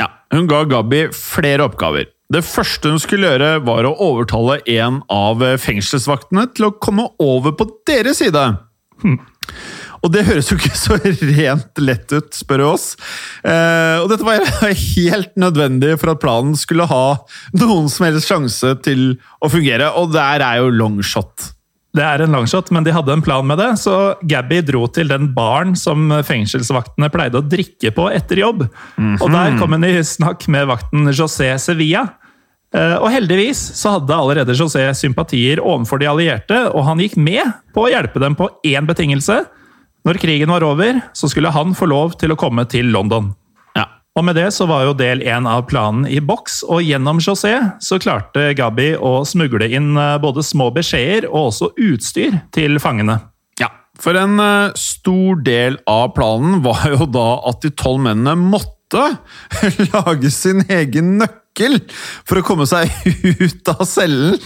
Ja, 0.00 0.08
Hun 0.32 0.48
ga 0.48 0.64
Gabby 0.68 1.06
flere 1.12 1.68
oppgaver. 1.68 2.08
Det 2.32 2.42
første 2.42 2.90
hun 2.90 2.98
skulle 3.02 3.28
gjøre, 3.28 3.60
var 3.66 3.86
å 3.86 3.94
overtale 4.08 4.58
en 4.74 5.00
av 5.12 5.44
fengselsvaktene 5.62 6.48
til 6.56 6.68
å 6.68 6.74
komme 6.82 7.06
over 7.22 7.54
på 7.54 7.68
deres 7.86 8.18
side. 8.22 8.48
Og 10.04 10.12
det 10.14 10.26
høres 10.26 10.50
jo 10.50 10.58
ikke 10.58 10.76
så 10.78 10.98
rent 11.00 11.80
lett 11.82 12.12
ut, 12.12 12.28
spør 12.34 12.62
du 12.62 12.66
oss. 12.68 12.86
Eh, 13.46 13.96
og 14.02 14.10
dette 14.12 14.26
var 14.26 14.44
helt 14.96 15.34
nødvendig 15.38 15.96
for 16.00 16.12
at 16.12 16.22
planen 16.22 16.54
skulle 16.58 16.88
ha 16.90 17.04
noen 17.56 17.90
som 17.92 18.08
helst 18.08 18.30
sjanse 18.30 18.74
til 18.86 19.16
å 19.42 19.50
fungere, 19.52 19.92
og 19.98 20.12
der 20.14 20.44
er 20.46 20.62
jo 20.62 20.74
longshot. 20.74 21.52
Det 21.96 22.04
er 22.04 22.20
en 22.26 22.34
langshot, 22.36 22.68
men 22.76 22.84
de 22.84 22.92
hadde 22.92 23.14
en 23.14 23.22
plan 23.24 23.46
med 23.48 23.56
det, 23.56 23.70
så 23.80 23.94
Gabby 24.28 24.58
dro 24.68 24.84
til 24.92 25.08
den 25.08 25.30
baren 25.36 25.72
som 25.80 26.10
fengselsvaktene 26.28 27.08
pleide 27.14 27.40
å 27.40 27.46
drikke 27.48 27.92
på 27.96 28.10
etter 28.12 28.42
jobb. 28.42 28.66
Og 29.22 29.30
der 29.32 29.56
kom 29.60 29.72
hun 29.72 29.86
i 29.88 29.94
snakk 30.04 30.44
med 30.52 30.68
vakten 30.68 31.08
José 31.08 31.54
Sevilla. 31.62 32.02
Eh, 32.74 32.96
Og 33.00 33.08
heldigvis 33.14 33.56
så 33.78 33.94
hadde 33.96 34.12
allerede 34.12 34.52
José 34.58 34.84
sympatier 34.98 35.62
overfor 35.62 36.02
de 36.02 36.10
allierte, 36.10 36.58
og 36.74 36.84
han 36.84 36.98
gikk 37.00 37.16
med 37.16 37.48
på 37.72 37.86
å 37.86 37.90
hjelpe 37.94 38.20
dem 38.20 38.36
på 38.36 38.50
én 38.66 38.84
betingelse. 38.86 39.46
Når 40.04 40.20
krigen 40.22 40.52
var 40.52 40.62
over, 40.62 41.00
så 41.16 41.30
skulle 41.32 41.50
han 41.50 41.72
få 41.74 41.88
lov 41.88 42.18
til 42.20 42.30
å 42.34 42.36
komme 42.38 42.66
til 42.68 42.92
London. 42.92 43.32
Og 44.16 44.24
med 44.24 44.38
det 44.38 44.48
så 44.56 44.64
var 44.68 44.86
jo 44.86 44.96
del 44.96 45.20
én 45.28 45.44
av 45.48 45.66
planen 45.68 46.06
i 46.08 46.22
boks, 46.24 46.62
og 46.64 46.84
gjennom 46.84 47.20
José 47.20 47.52
så 47.84 47.98
klarte 48.00 48.48
Gabi 48.56 48.94
å 48.96 49.20
smugle 49.28 49.68
inn 49.68 49.92
eh, 50.00 50.16
både 50.22 50.44
små 50.46 50.70
beskjeder 50.76 51.28
og 51.28 51.50
også 51.50 51.70
utstyr 51.90 52.38
til 52.56 52.80
fangene. 52.80 53.18
Ja, 53.60 53.68
for 54.00 54.16
en 54.16 54.40
eh, 54.40 54.72
stor 54.80 55.42
del 55.44 55.76
av 55.90 56.14
planen 56.16 56.62
var 56.64 56.86
jo 56.94 57.08
da 57.12 57.28
at 57.50 57.60
de 57.64 57.74
tolv 57.76 58.06
mennene 58.08 58.38
måtte 58.40 59.04
lage 59.92 60.32
sin 60.32 60.64
egen 60.64 61.18
nøkkel 61.20 61.82
for 62.24 62.40
å 62.40 62.46
komme 62.46 62.64
seg 62.68 62.88
ut 63.44 63.72
av 63.74 63.84
cellen. 63.84 64.38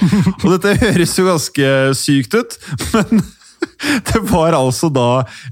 Og 0.43 0.57
dette 0.57 0.81
høres 0.83 1.15
jo 1.15 1.31
ganske 1.31 1.75
sykt 1.99 2.35
ut, 2.35 2.59
men 2.97 3.23
det 4.13 4.23
var 4.31 4.57
altså 4.57 4.91
da 4.93 5.11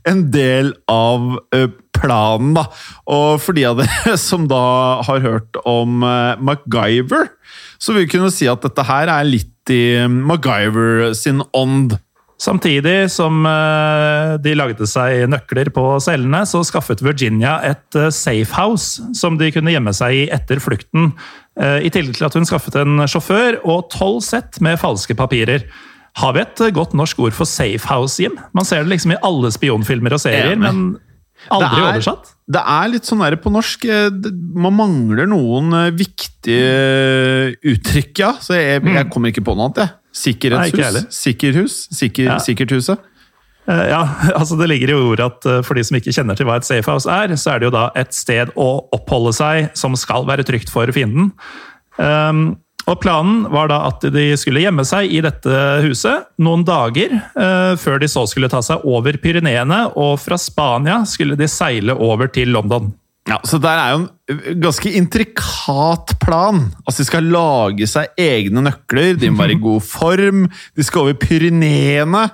en 0.09 0.27
del 0.35 0.73
av 0.91 1.39
eh, 1.55 1.69
planen, 1.99 2.55
da. 2.59 2.67
Og 3.11 3.39
for 3.43 3.57
de 3.57 3.67
av 3.69 3.79
dere 3.83 4.17
som 4.29 4.49
da 4.51 4.65
har 5.09 5.25
hørt 5.25 5.61
om 5.69 6.03
eh, 6.07 6.41
MacGyver, 6.41 7.31
så 7.79 7.95
vil 7.95 8.07
vi 8.07 8.13
kunne 8.17 8.35
si 8.35 8.49
at 8.51 8.65
dette 8.65 8.87
her 8.89 9.11
er 9.13 9.29
litt 9.29 9.73
i 9.73 9.83
MacGyver 10.09 11.13
sin 11.19 11.43
ånd. 11.57 11.99
Samtidig 12.39 13.09
som 13.11 13.43
eh, 13.51 14.37
de 14.39 14.53
lagde 14.55 14.87
seg 14.87 15.25
nøkler 15.31 15.73
på 15.75 15.85
cellene, 16.03 16.45
så 16.47 16.63
skaffet 16.67 17.03
Virginia 17.03 17.57
et 17.67 17.99
eh, 17.99 18.13
safehouse 18.15 19.09
som 19.19 19.41
de 19.41 19.51
kunne 19.55 19.75
gjemme 19.75 19.95
seg 19.97 20.21
i 20.21 20.25
etter 20.35 20.63
flukten. 20.63 21.11
eh, 21.59 21.83
I 21.83 21.91
tillegg 21.91 22.15
til 22.21 22.29
at 22.29 22.39
hun 22.39 22.47
skaffet 22.47 22.79
en 22.79 23.03
sjåfør 23.11 23.59
og 23.67 23.89
tolv 23.91 24.23
sett 24.23 24.61
med 24.63 24.79
falske 24.79 25.19
papirer. 25.19 25.67
Har 26.19 26.33
vi 26.35 26.41
et 26.43 26.61
eh, 26.67 26.73
godt 26.75 26.95
norsk 26.99 27.19
ord 27.23 27.37
for 27.37 27.49
safehouse, 27.49 28.19
Jim? 28.23 28.39
Man 28.57 28.67
ser 28.67 28.83
det 28.85 28.93
liksom 28.97 29.15
i 29.15 29.21
alle 29.25 29.51
spionfilmer 29.55 30.17
og 30.17 30.23
serier, 30.23 30.55
Enig. 30.57 30.65
men 30.65 30.99
aldri 31.55 31.69
Det 31.69 31.79
er- 31.79 31.93
oversatt. 31.93 32.33
Det 32.49 32.63
er 32.65 32.89
litt 32.89 33.05
sånn 33.05 33.21
der 33.21 33.37
på 33.37 33.51
norsk 33.53 33.85
eh, 33.85 34.09
Man 34.57 34.73
mangler 34.79 35.29
noen 35.29 35.69
eh, 35.77 35.91
viktige 35.93 37.55
uttrykk, 37.75 38.13
ja. 38.25 38.33
Så 38.43 38.57
jeg, 38.59 38.83
jeg 38.83 39.11
kommer 39.13 39.31
ikke 39.33 39.45
på 39.47 39.55
noe 39.55 39.69
annet, 39.69 39.85
jeg. 39.85 39.95
Sikkerhetshus. 40.19 41.05
Sikkerhus. 41.15 41.77
Sikker, 41.95 42.33
Ja. 42.33 42.39
Sikkerthuset. 42.43 43.05
Ja, 43.69 44.01
altså 44.41 44.57
Det 44.57 44.67
ligger 44.71 44.95
i 44.95 44.97
ordet 44.97 45.27
at 45.29 45.67
for 45.67 45.77
de 45.77 45.83
som 45.85 45.99
ikke 45.99 46.15
kjenner 46.17 46.35
til 46.39 46.47
hva 46.49 46.57
et 46.57 46.65
safehouse 46.67 47.05
er, 47.13 47.35
så 47.37 47.53
er 47.53 47.61
det 47.61 47.69
jo 47.69 47.75
da 47.77 47.91
et 48.01 48.17
sted 48.17 48.49
å 48.57 48.69
oppholde 48.97 49.35
seg 49.37 49.69
som 49.77 49.93
skal 50.01 50.25
være 50.27 50.47
trygt 50.49 50.73
for 50.73 50.89
fienden. 50.97 51.29
Um, 52.01 52.57
og 52.89 53.01
Planen 53.03 53.43
var 53.53 53.69
da 53.69 53.83
at 53.91 54.05
de 54.15 54.31
skulle 54.41 54.63
gjemme 54.63 54.85
seg 54.89 55.11
i 55.13 55.21
dette 55.25 55.59
huset 55.85 56.29
noen 56.41 56.65
dager 56.67 57.13
eh, 57.19 57.75
før 57.81 58.01
de 58.01 58.09
så 58.09 58.25
skulle 58.29 58.49
ta 58.49 58.63
seg 58.65 58.87
over 58.89 59.19
Pyreneene, 59.21 59.83
og 59.99 60.17
fra 60.23 60.39
Spania 60.41 61.03
skulle 61.09 61.37
de 61.39 61.49
seile 61.53 61.93
over 61.95 62.33
til 62.33 62.55
London. 62.57 62.89
Ja, 63.29 63.37
Så 63.45 63.59
der 63.61 63.77
er 63.77 63.91
jo 63.93 64.05
en 64.33 64.61
ganske 64.63 64.91
intrikat 64.97 66.15
plan. 66.23 66.63
Altså, 66.87 67.03
De 67.03 67.09
skal 67.11 67.29
lage 67.29 67.89
seg 67.91 68.15
egne 68.17 68.63
nøkler, 68.65 69.19
de 69.21 69.29
må 69.29 69.43
være 69.43 69.59
i 69.59 69.65
god 69.69 69.85
form, 69.85 70.47
de 70.49 70.87
skal 70.87 71.05
over 71.05 71.19
Pyreneene. 71.21 72.25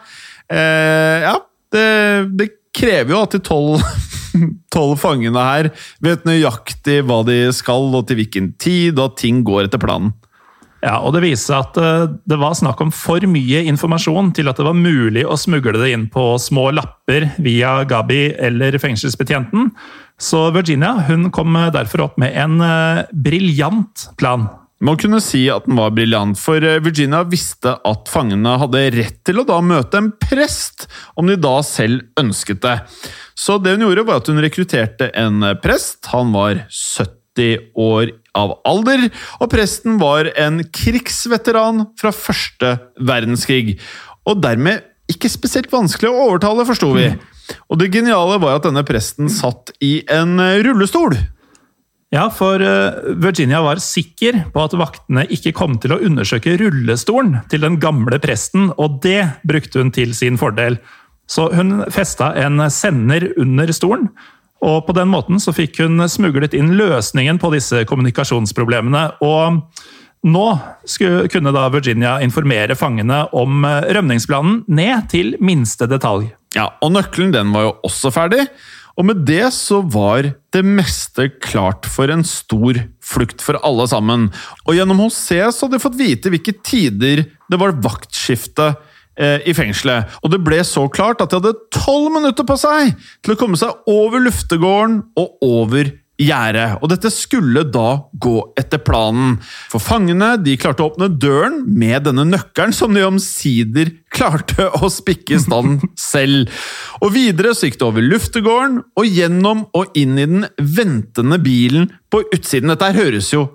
Eh, 0.47 1.27
ja, 1.27 1.35
det, 1.75 1.88
det 2.38 2.51
krever 2.75 3.17
jo 3.17 3.25
at 3.25 3.35
de 3.35 3.43
tolv 4.75 4.95
fangene 5.03 5.43
her 5.49 5.71
vet 6.03 6.27
nøyaktig 6.29 7.01
hva 7.09 7.23
de 7.27 7.40
skal, 7.55 7.90
og 7.90 8.07
til 8.07 8.23
hvilken 8.23 8.53
tid, 8.55 8.99
og 8.99 9.11
at 9.12 9.19
ting 9.25 9.43
går 9.47 9.67
etter 9.67 9.83
planen. 9.83 10.14
Ja, 10.85 10.99
og 11.01 11.14
Det 11.14 11.23
viser 11.25 11.47
seg 11.47 11.61
at 11.62 11.79
eh, 11.81 12.14
det 12.29 12.37
var 12.40 12.57
snakk 12.59 12.83
om 12.85 12.90
for 12.92 13.25
mye 13.31 13.62
informasjon 13.70 14.35
til 14.37 14.51
at 14.51 14.59
det 14.61 14.66
var 14.66 14.77
mulig 14.77 15.25
å 15.25 15.38
smugle 15.40 15.79
det 15.81 15.94
inn 15.94 16.11
på 16.12 16.35
små 16.40 16.68
lapper 16.77 17.31
via 17.40 17.79
Gabi 17.88 18.27
eller 18.37 18.77
fengselsbetjenten. 18.83 19.70
Så 20.20 20.51
Virginia 20.55 20.92
hun 21.09 21.31
kom 21.35 21.57
derfor 21.73 22.05
opp 22.05 22.20
med 22.20 22.37
en 22.38 22.61
uh, 22.61 23.09
briljant 23.11 24.11
plan. 24.20 24.47
Man 24.85 24.99
kunne 25.01 25.23
si 25.25 25.47
at 25.49 25.64
den 25.64 25.79
var 25.81 25.94
briljant, 25.97 26.37
for 26.37 26.61
eh, 26.61 26.83
Virginia 26.85 27.23
visste 27.25 27.79
at 27.81 28.12
fangene 28.12 28.59
hadde 28.61 28.85
rett 28.99 29.20
til 29.25 29.40
å 29.40 29.49
da 29.49 29.62
møte 29.64 30.03
en 30.03 30.12
prest, 30.20 30.85
om 31.16 31.31
de 31.31 31.40
da 31.40 31.57
selv 31.64 32.05
ønsket 32.20 32.61
det. 32.66 32.77
Så 33.38 33.57
det 33.62 33.79
hun 33.79 33.88
gjorde, 33.88 34.05
var 34.05 34.20
at 34.20 34.29
hun 34.29 34.42
rekrutterte 34.44 35.09
en 35.16 35.40
prest. 35.64 36.03
Han 36.12 36.37
var 36.37 36.66
70 36.68 37.24
år 37.75 38.14
av 38.35 38.57
alder, 38.66 39.09
og 39.40 39.51
presten 39.53 39.99
var 40.01 40.31
en 40.40 40.62
krigsveteran 40.75 41.87
fra 42.01 42.12
første 42.14 42.77
verdenskrig. 42.99 43.79
Og 44.29 44.42
dermed 44.42 44.85
ikke 45.11 45.31
spesielt 45.33 45.73
vanskelig 45.73 46.11
å 46.11 46.27
overtale, 46.31 46.66
forsto 46.66 46.90
vi. 46.97 47.11
Og 47.68 47.79
det 47.81 47.92
geniale 47.92 48.40
var 48.40 48.59
at 48.59 48.66
denne 48.66 48.85
presten 48.88 49.29
satt 49.33 49.75
i 49.85 49.99
en 50.11 50.38
rullestol. 50.64 51.16
Ja, 52.14 52.29
for 52.31 52.62
eh, 52.62 53.14
Virginia 53.18 53.59
var 53.64 53.81
sikker 53.83 54.44
på 54.55 54.62
at 54.62 54.77
vaktene 54.79 55.25
ikke 55.35 55.55
kom 55.57 55.79
til 55.83 55.97
å 55.97 56.01
undersøke 56.05 56.55
rullestolen 56.61 57.40
til 57.51 57.64
den 57.64 57.81
gamle 57.83 58.20
presten, 58.23 58.68
og 58.79 59.01
det 59.03 59.40
brukte 59.42 59.83
hun 59.83 59.90
til 59.94 60.14
sin 60.14 60.38
fordel. 60.38 60.79
Så 61.27 61.49
hun 61.57 61.81
festa 61.90 62.31
en 62.38 62.62
sender 62.70 63.33
under 63.40 63.73
stolen, 63.75 64.11
og 64.64 64.87
på 64.87 64.94
den 64.96 65.11
måten 65.12 65.40
så 65.42 65.53
fikk 65.55 65.83
hun 65.85 66.00
smuglet 66.09 66.57
inn 66.57 66.72
løsningen 66.79 67.40
på 67.42 67.53
disse 67.53 67.83
kommunikasjonsproblemene. 67.88 69.05
Og 69.24 69.61
nå 70.24 70.44
skulle, 70.88 71.27
kunne 71.33 71.53
da 71.53 71.66
Virginia 71.72 72.16
informere 72.24 72.77
fangene 72.79 73.27
om 73.37 73.66
eh, 73.68 73.90
rømningsplanen 73.92 74.62
ned 74.72 75.11
til 75.12 75.35
minste 75.44 75.88
detalj. 75.90 76.31
Ja, 76.57 76.70
og 76.81 76.94
nøkkelen 76.94 77.35
den 77.35 77.53
var 77.53 77.68
jo 77.68 77.77
også 77.85 78.12
ferdig. 78.14 78.46
Og 78.94 79.09
med 79.09 79.24
det 79.27 79.48
så 79.57 79.81
var 79.83 80.29
det 80.55 80.62
meste 80.62 81.27
klart 81.42 81.87
for 81.90 82.11
en 82.14 82.22
stor 82.27 82.79
flukt 83.03 83.42
for 83.42 83.59
alle 83.66 83.88
sammen. 83.90 84.29
Og 84.64 84.79
gjennom 84.79 85.03
HC 85.03 85.50
så 85.50 85.66
hadde 85.66 85.77
de 85.77 85.83
fått 85.83 85.98
vite 85.98 86.31
hvilke 86.31 86.55
tider 86.62 87.24
det 87.50 87.61
var 87.61 87.74
vaktskifte 87.85 88.70
i 89.14 89.53
fengselet. 89.55 90.11
Og 90.22 90.33
det 90.33 90.40
ble 90.42 90.59
så 90.66 90.88
klart 90.90 91.20
at 91.22 91.31
de 91.31 91.38
hadde 91.38 91.53
tolv 91.74 92.09
minutter 92.16 92.46
på 92.46 92.57
seg 92.59 92.96
til 93.22 93.35
å 93.35 93.38
komme 93.38 93.59
seg 93.61 93.87
over 93.90 94.24
luftegården 94.24 94.96
og 95.20 95.44
over 95.46 95.92
gjerdet. 96.20 96.79
Og 96.83 96.90
dette 96.92 97.11
skulle 97.12 97.64
da 97.74 98.05
gå 98.22 98.37
etter 98.59 98.83
planen. 98.85 99.37
For 99.72 99.83
fangene 99.83 100.35
de 100.42 100.57
klarte 100.61 100.85
å 100.85 100.92
åpne 100.92 101.11
døren 101.11 101.62
med 101.66 102.07
denne 102.07 102.27
nøkkelen, 102.29 102.74
som 102.77 102.94
de 102.94 103.05
omsider 103.07 103.92
klarte 104.14 104.68
å 104.83 104.90
spikke 104.92 105.37
i 105.37 105.42
stand 105.42 105.85
selv. 106.00 106.50
Og 107.03 107.14
videre 107.16 107.55
så 107.55 107.68
gikk 107.68 107.81
det 107.81 107.88
over 107.88 108.07
luftegården 108.07 108.81
og 109.00 109.11
gjennom 109.11 109.66
og 109.74 109.98
inn 109.98 110.18
i 110.18 110.29
den 110.31 110.48
ventende 110.59 111.40
bilen 111.42 111.90
på 112.12 112.24
utsiden. 112.31 112.72
Dette 112.72 112.94
høres 112.96 113.33
jo 113.35 113.48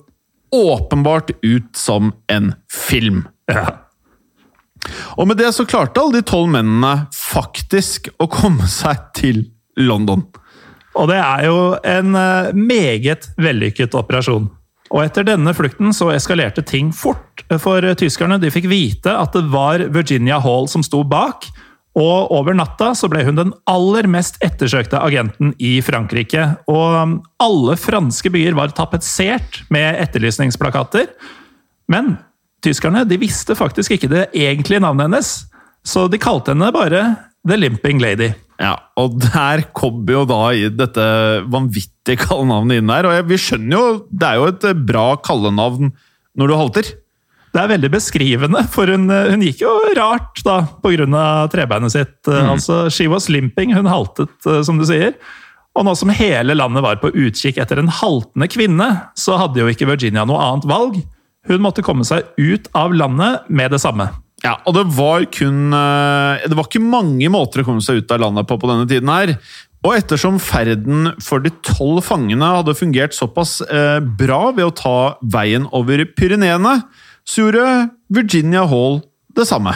åpenbart 0.55 1.35
ut 1.45 1.69
som 1.77 2.11
en 2.31 2.55
film. 2.73 3.27
Ja. 3.49 3.88
Og 5.17 5.29
med 5.29 5.39
det 5.39 5.51
så 5.55 5.65
klarte 5.69 6.01
alle 6.01 6.19
de 6.19 6.27
tolv 6.27 6.51
mennene 6.53 7.09
faktisk 7.15 8.11
å 8.19 8.29
komme 8.31 8.67
seg 8.71 9.09
til 9.17 9.43
London. 9.79 10.23
Og 10.99 11.09
det 11.11 11.19
er 11.21 11.45
jo 11.47 11.59
en 11.87 12.15
eh, 12.17 12.55
meget 12.55 13.29
vellykket 13.39 13.95
operasjon. 13.97 14.49
Og 14.89 15.03
etter 15.03 15.27
denne 15.27 15.53
flukten 15.53 15.93
så 15.93 16.09
eskalerte 16.15 16.63
ting 16.65 16.89
fort, 16.95 17.43
for 17.61 17.85
tyskerne 17.99 18.39
de 18.41 18.49
fikk 18.53 18.65
vite 18.71 19.13
at 19.13 19.35
det 19.37 19.45
var 19.53 19.83
Virginia 19.93 20.39
Hall 20.41 20.69
som 20.71 20.83
sto 20.85 21.03
bak. 21.05 21.45
Og 21.99 22.31
over 22.33 22.55
natta 22.57 22.91
så 22.97 23.09
ble 23.11 23.23
hun 23.27 23.37
den 23.37 23.51
aller 23.69 24.07
mest 24.09 24.39
ettersøkte 24.45 25.01
agenten 25.01 25.53
i 25.61 25.77
Frankrike. 25.85 26.45
Og 26.69 26.95
um, 26.95 27.15
alle 27.41 27.75
franske 27.81 28.31
byer 28.33 28.57
var 28.57 28.73
tapetsert 28.77 29.63
med 29.73 29.97
etterlysningsplakater. 30.01 31.09
Men 31.89 32.15
tyskerne 32.65 33.05
de 33.07 33.19
visste 33.21 33.55
faktisk 33.57 33.95
ikke 33.95 34.11
det 34.11 34.27
egentlige 34.37 34.83
navnet 34.83 35.09
hennes, 35.09 35.31
så 35.85 36.07
de 36.11 36.19
kalte 36.21 36.53
henne 36.53 36.71
bare 36.75 37.03
The 37.47 37.57
Limping 37.57 38.01
Lady. 38.03 38.33
Ja, 38.59 38.73
og 38.99 39.15
der 39.23 39.63
kommer 39.75 40.17
jo 40.17 40.23
da 40.27 40.39
i 40.51 40.65
dette 40.67 41.03
vanvittige 41.47 42.19
kallenavnet 42.25 42.81
inn 42.81 42.91
der. 42.91 43.07
Og 43.07 43.29
vi 43.29 43.37
skjønner 43.39 43.75
jo, 43.77 43.83
det 44.11 44.27
er 44.27 44.39
jo 44.39 44.49
et 44.51 44.65
eh, 44.67 44.81
bra 44.89 45.13
kallenavn 45.23 45.93
når 46.39 46.51
du 46.51 46.55
halter. 46.59 46.89
Det 47.49 47.61
er 47.63 47.71
veldig 47.71 47.89
beskrivende, 47.95 48.61
for 48.69 48.91
hun, 48.91 49.07
hun 49.09 49.45
gikk 49.47 49.63
jo 49.63 49.71
rart 49.97 50.43
da, 50.45 50.59
pga. 50.83 51.23
trebeinet 51.49 51.95
sitt. 51.95 52.17
Altså, 52.27 52.83
She 52.93 53.07
was 53.09 53.29
limping, 53.31 53.73
hun 53.73 53.89
haltet, 53.89 54.35
eh, 54.45 54.59
som 54.67 54.77
du 54.77 54.85
sier. 54.85 55.15
Og 55.77 55.85
nå 55.87 55.95
som 55.95 56.11
hele 56.11 56.57
landet 56.57 56.83
var 56.83 56.99
på 56.99 57.13
utkikk 57.13 57.61
etter 57.61 57.79
en 57.79 57.91
haltende 58.01 58.49
kvinne, 58.51 58.89
så 59.15 59.39
hadde 59.39 59.61
jo 59.61 59.71
ikke 59.71 59.87
Virginia 59.87 60.27
noe 60.27 60.41
annet 60.43 60.67
valg. 60.69 60.99
Hun 61.49 61.63
måtte 61.65 61.85
komme 61.85 62.05
seg 62.07 62.27
ut 62.37 62.69
av 62.77 62.93
landet 62.95 63.47
med 63.49 63.73
det 63.73 63.81
samme. 63.81 64.09
Ja, 64.43 64.55
og 64.63 64.75
det 64.77 64.85
var 64.95 65.25
kun 65.35 65.73
eh, 65.75 66.45
Det 66.47 66.55
var 66.55 66.69
ikke 66.69 66.79
mange 66.79 67.27
måter 67.33 67.59
å 67.59 67.65
komme 67.67 67.83
seg 67.83 67.99
ut 67.99 68.13
av 68.15 68.21
landet 68.23 68.47
på 68.47 68.55
på 68.61 68.69
denne 68.69 68.87
tiden 68.87 69.11
her. 69.11 69.33
Og 69.83 69.95
ettersom 69.95 70.39
ferden 70.43 71.13
for 71.23 71.43
de 71.43 71.51
tolv 71.63 72.03
fangene 72.07 72.53
hadde 72.57 72.75
fungert 72.75 73.15
såpass 73.15 73.59
eh, 73.63 73.99
bra 73.99 74.49
ved 74.55 74.67
å 74.67 74.75
ta 74.75 74.97
veien 75.23 75.67
over 75.75 76.03
Pyreneene, 76.15 76.81
så 77.23 77.45
gjorde 77.45 77.89
Virginia 78.11 78.65
Hall 78.67 78.99
det 79.35 79.47
samme. 79.47 79.75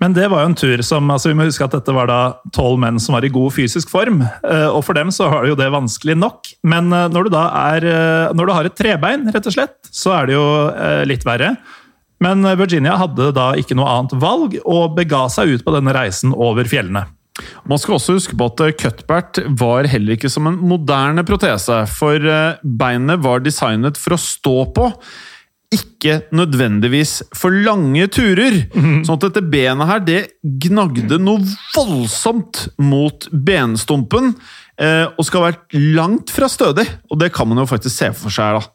Men 0.00 0.14
det 0.16 0.30
var 0.32 0.42
jo 0.42 0.48
en 0.50 0.56
tur 0.56 0.80
som 0.86 1.10
altså 1.12 1.28
Vi 1.28 1.36
må 1.36 1.44
huske 1.44 1.66
at 1.66 1.74
dette 1.76 1.92
var 1.92 2.08
da 2.08 2.20
tolv 2.56 2.78
menn 2.80 2.96
som 3.02 3.12
var 3.16 3.26
i 3.26 3.32
god 3.32 3.52
fysisk 3.52 3.90
form. 3.92 4.22
eh, 4.24 4.68
Og 4.70 4.80
for 4.86 4.96
dem 4.96 5.12
så 5.12 5.28
har 5.28 5.44
jo 5.50 5.58
det 5.58 5.68
vanskelig 5.74 6.16
nok. 6.16 6.48
Men 6.64 6.88
eh, 6.92 7.08
når 7.12 7.28
du 7.28 7.34
da 7.36 7.44
er 7.74 7.84
eh, 7.90 8.32
Når 8.36 8.48
du 8.48 8.54
har 8.56 8.68
et 8.70 8.78
trebein, 8.80 9.28
rett 9.34 9.46
og 9.50 9.56
slett, 9.58 9.76
så 9.92 10.14
er 10.16 10.30
det 10.30 10.38
jo 10.38 10.46
litt 11.10 11.24
verre. 11.28 11.54
Men 12.20 12.44
Virginia 12.58 12.98
hadde 13.00 13.30
da 13.36 13.50
ikke 13.56 13.76
noe 13.76 13.88
annet 13.88 14.12
valg, 14.20 14.58
og 14.68 14.92
bega 14.96 15.22
seg 15.32 15.54
ut 15.54 15.64
på 15.64 15.72
denne 15.72 15.94
reisen 15.96 16.34
over 16.36 16.68
fjellene. 16.68 17.06
Man 17.64 17.80
skal 17.80 17.96
også 17.96 18.18
huske 18.18 18.36
på 18.36 18.48
at 18.50 18.60
Cuthbert 18.80 19.40
var 19.56 19.88
heller 19.88 20.18
ikke 20.18 20.28
som 20.28 20.46
en 20.50 20.58
moderne 20.60 21.24
protese, 21.24 21.78
for 21.88 22.20
beinet 22.60 23.24
var 23.24 23.40
designet 23.40 23.96
for 24.00 24.16
å 24.16 24.20
stå 24.20 24.56
på. 24.76 24.90
Ikke 25.70 26.16
nødvendigvis 26.34 27.20
for 27.36 27.54
lange 27.54 28.08
turer. 28.10 28.56
Sånn 28.74 29.14
at 29.14 29.26
dette 29.28 29.42
benet 29.52 29.86
her, 29.86 30.00
det 30.02 30.20
gnagde 30.66 31.20
noe 31.22 31.44
voldsomt 31.76 32.64
mot 32.82 33.28
benstumpen. 33.30 34.34
eh, 34.80 35.06
Og 35.16 35.24
skal 35.28 35.42
ha 35.44 35.50
vært 35.52 35.78
langt 35.94 36.30
fra 36.34 36.48
stødig. 36.50 36.88
Og 37.10 37.20
det 37.22 37.32
kan 37.32 37.48
man 37.48 37.62
jo 37.62 37.68
faktisk 37.70 37.94
se 37.96 38.10
for 38.18 38.30
seg, 38.34 38.58
da. 38.58 38.66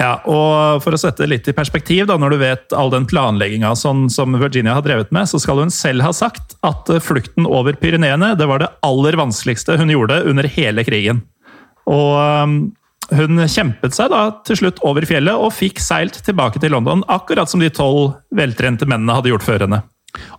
Ja, 0.00 0.14
og 0.26 0.82
For 0.82 0.96
å 0.96 0.98
sette 0.98 1.22
det 1.22 1.28
litt 1.30 1.48
i 1.48 1.54
perspektiv, 1.54 2.06
da, 2.08 2.16
når 2.18 2.30
du 2.30 2.38
vet 2.40 2.72
all 2.74 2.90
den 2.90 3.04
planlegginga 3.06 3.74
sånn, 3.76 4.08
som 4.10 4.32
Virginia 4.40 4.74
har 4.74 4.82
drevet 4.82 5.12
med, 5.12 5.28
så 5.28 5.38
skal 5.38 5.60
hun 5.62 5.70
selv 5.70 6.02
ha 6.02 6.12
sagt 6.16 6.56
at 6.64 6.88
eh, 6.90 6.98
flukten 7.02 7.46
over 7.46 7.76
Pyreneene 7.78 8.32
det 8.38 8.48
var 8.48 8.58
det 8.64 8.72
aller 8.82 9.18
vanskeligste 9.20 9.76
hun 9.78 9.92
gjorde 9.92 10.22
under 10.32 10.48
hele 10.48 10.82
krigen. 10.88 11.22
Og 11.86 12.16
um, 12.18 12.72
hun 13.16 13.40
kjempet 13.46 13.96
seg 13.96 14.12
da 14.12 14.24
til 14.46 14.58
slutt 14.62 14.82
over 14.86 15.06
fjellet 15.08 15.38
og 15.38 15.54
fikk 15.54 15.80
seilt 15.82 16.20
tilbake 16.26 16.62
til 16.62 16.74
London, 16.74 17.04
akkurat 17.12 17.50
som 17.50 17.62
de 17.62 17.70
tolv 17.72 18.14
veltrente 18.34 18.88
mennene 18.88 19.18
hadde 19.18 19.32
gjort 19.32 19.46
før 19.46 19.66
henne. 19.66 19.82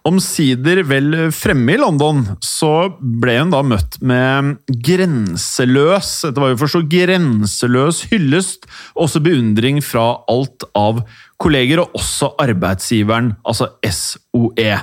Omsider 0.05 0.83
vel 0.85 1.15
fremme 1.33 1.73
i 1.73 1.79
London, 1.81 2.21
så 2.43 2.91
ble 2.99 3.39
hun 3.39 3.53
da 3.53 3.63
møtt 3.65 3.97
med 4.05 4.57
grenseløs 4.85 6.11
Dette 6.27 6.43
var 6.43 6.51
jo 6.51 6.59
for 6.61 6.69
så 6.69 6.83
grenseløs 6.85 8.03
hyllest, 8.11 8.67
også 8.99 9.23
beundring 9.23 9.81
fra 9.85 10.05
alt 10.29 10.67
av 10.77 11.01
kolleger, 11.41 11.81
og 11.81 11.97
også 11.97 12.33
arbeidsgiveren, 12.39 13.33
altså 13.47 13.71
SOE. 13.83 14.77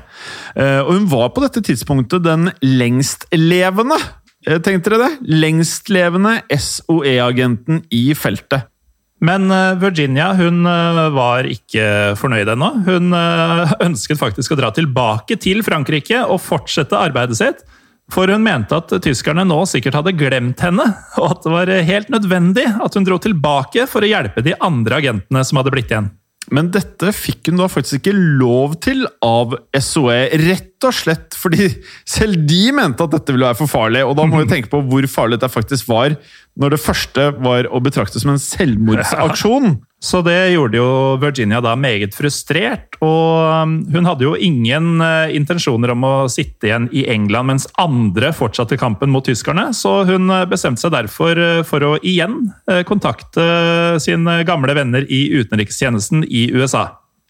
Eh, 0.57 0.81
Og 0.83 0.91
hun 0.97 1.07
var 1.13 1.31
på 1.33 1.45
dette 1.45 1.63
tidspunktet 1.65 2.27
den 2.27 2.51
lengstlevende, 2.65 3.97
eh, 4.47 4.61
tenkte 4.63 4.93
dere 4.93 5.07
det? 5.07 5.31
Lengstlevende 5.41 6.41
SOE-agenten 6.51 7.85
i 7.95 8.11
feltet. 8.19 8.69
Men 9.21 9.51
eh, 9.53 9.75
Virginia 9.81 10.31
hun 10.39 10.65
eh, 10.69 11.03
var 11.17 11.49
ikke 11.49 12.15
fornøyd 12.21 12.53
ennå. 12.55 12.71
Hun 12.87 13.17
ønsket 13.89 14.21
faktisk 14.21 14.55
å 14.55 14.61
dra 14.63 14.73
tilbake 14.77 15.39
til 15.41 15.65
Frankrike 15.67 16.25
og 16.27 16.43
fortsette 16.45 16.99
arbeidet 16.99 17.41
sitt. 17.41 17.67
For 18.11 18.27
hun 18.27 18.43
mente 18.43 18.75
at 18.75 18.91
tyskerne 19.05 19.45
nå 19.47 19.61
sikkert 19.71 20.01
hadde 20.01 20.17
glemt 20.19 20.59
henne, 20.65 20.83
og 21.21 21.29
at 21.29 21.45
det 21.45 21.53
var 21.53 21.71
helt 21.87 22.09
nødvendig 22.11 22.65
at 22.67 22.97
hun 22.99 23.07
dro 23.07 23.21
tilbake 23.23 23.85
for 23.87 24.03
å 24.03 24.11
hjelpe 24.11 24.43
de 24.43 24.57
andre 24.59 24.99
agentene 24.99 25.45
som 25.47 25.61
hadde 25.61 25.71
blitt 25.77 25.95
igjen. 25.95 26.11
Men 26.55 26.71
dette 26.75 27.13
fikk 27.15 27.51
hun 27.51 27.61
da 27.61 27.69
faktisk 27.71 28.01
ikke 28.01 28.15
lov 28.41 28.75
til 28.83 29.05
av 29.25 29.55
SOE, 29.79 30.19
rett 30.43 30.87
og 30.87 30.97
slett 30.97 31.37
fordi 31.39 31.69
selv 32.09 32.43
de 32.49 32.63
mente 32.75 33.05
at 33.05 33.15
dette 33.15 33.35
ville 33.35 33.47
være 33.47 33.59
for 33.61 33.71
farlig. 33.71 34.03
Og 34.07 34.17
da 34.19 34.27
må 34.27 34.43
vi 34.43 34.51
tenke 34.51 34.71
på 34.73 34.83
hvor 34.91 35.07
farlig 35.11 35.39
dette 35.39 35.53
faktisk 35.53 35.91
var, 35.91 36.17
når 36.61 36.75
det 36.75 36.83
første 36.83 37.31
var 37.41 37.69
å 37.73 37.81
betrakte 37.83 38.21
som 38.21 38.35
en 38.35 38.43
selvmordsaksjon. 38.43 39.79
Så 40.01 40.23
det 40.25 40.55
gjorde 40.55 40.79
jo 40.79 40.91
Virginia 41.21 41.61
da 41.61 41.75
meget 41.77 42.15
frustrert, 42.17 42.97
og 43.05 43.65
um, 43.69 43.75
hun 43.93 44.09
hadde 44.09 44.25
jo 44.25 44.33
ingen 44.33 45.03
eh, 45.05 45.35
intensjoner 45.37 45.93
om 45.93 46.07
å 46.09 46.13
sitte 46.33 46.71
igjen 46.71 46.87
i 46.97 47.05
England 47.13 47.51
mens 47.53 47.69
andre 47.81 48.33
fortsatte 48.37 48.79
kampen 48.81 49.13
mot 49.13 49.25
tyskerne, 49.29 49.67
så 49.77 49.99
hun 50.09 50.33
eh, 50.33 50.47
bestemte 50.49 50.81
seg 50.81 50.95
derfor 50.97 51.37
eh, 51.37 51.61
for 51.69 51.85
å 51.85 51.95
igjen 52.01 52.39
kontakte 52.89 53.45
sine 54.01 54.41
gamle 54.49 54.73
venner 54.77 55.05
i 55.13 55.27
utenrikstjenesten 55.37 56.25
i 56.25 56.49
USA. 56.57 56.87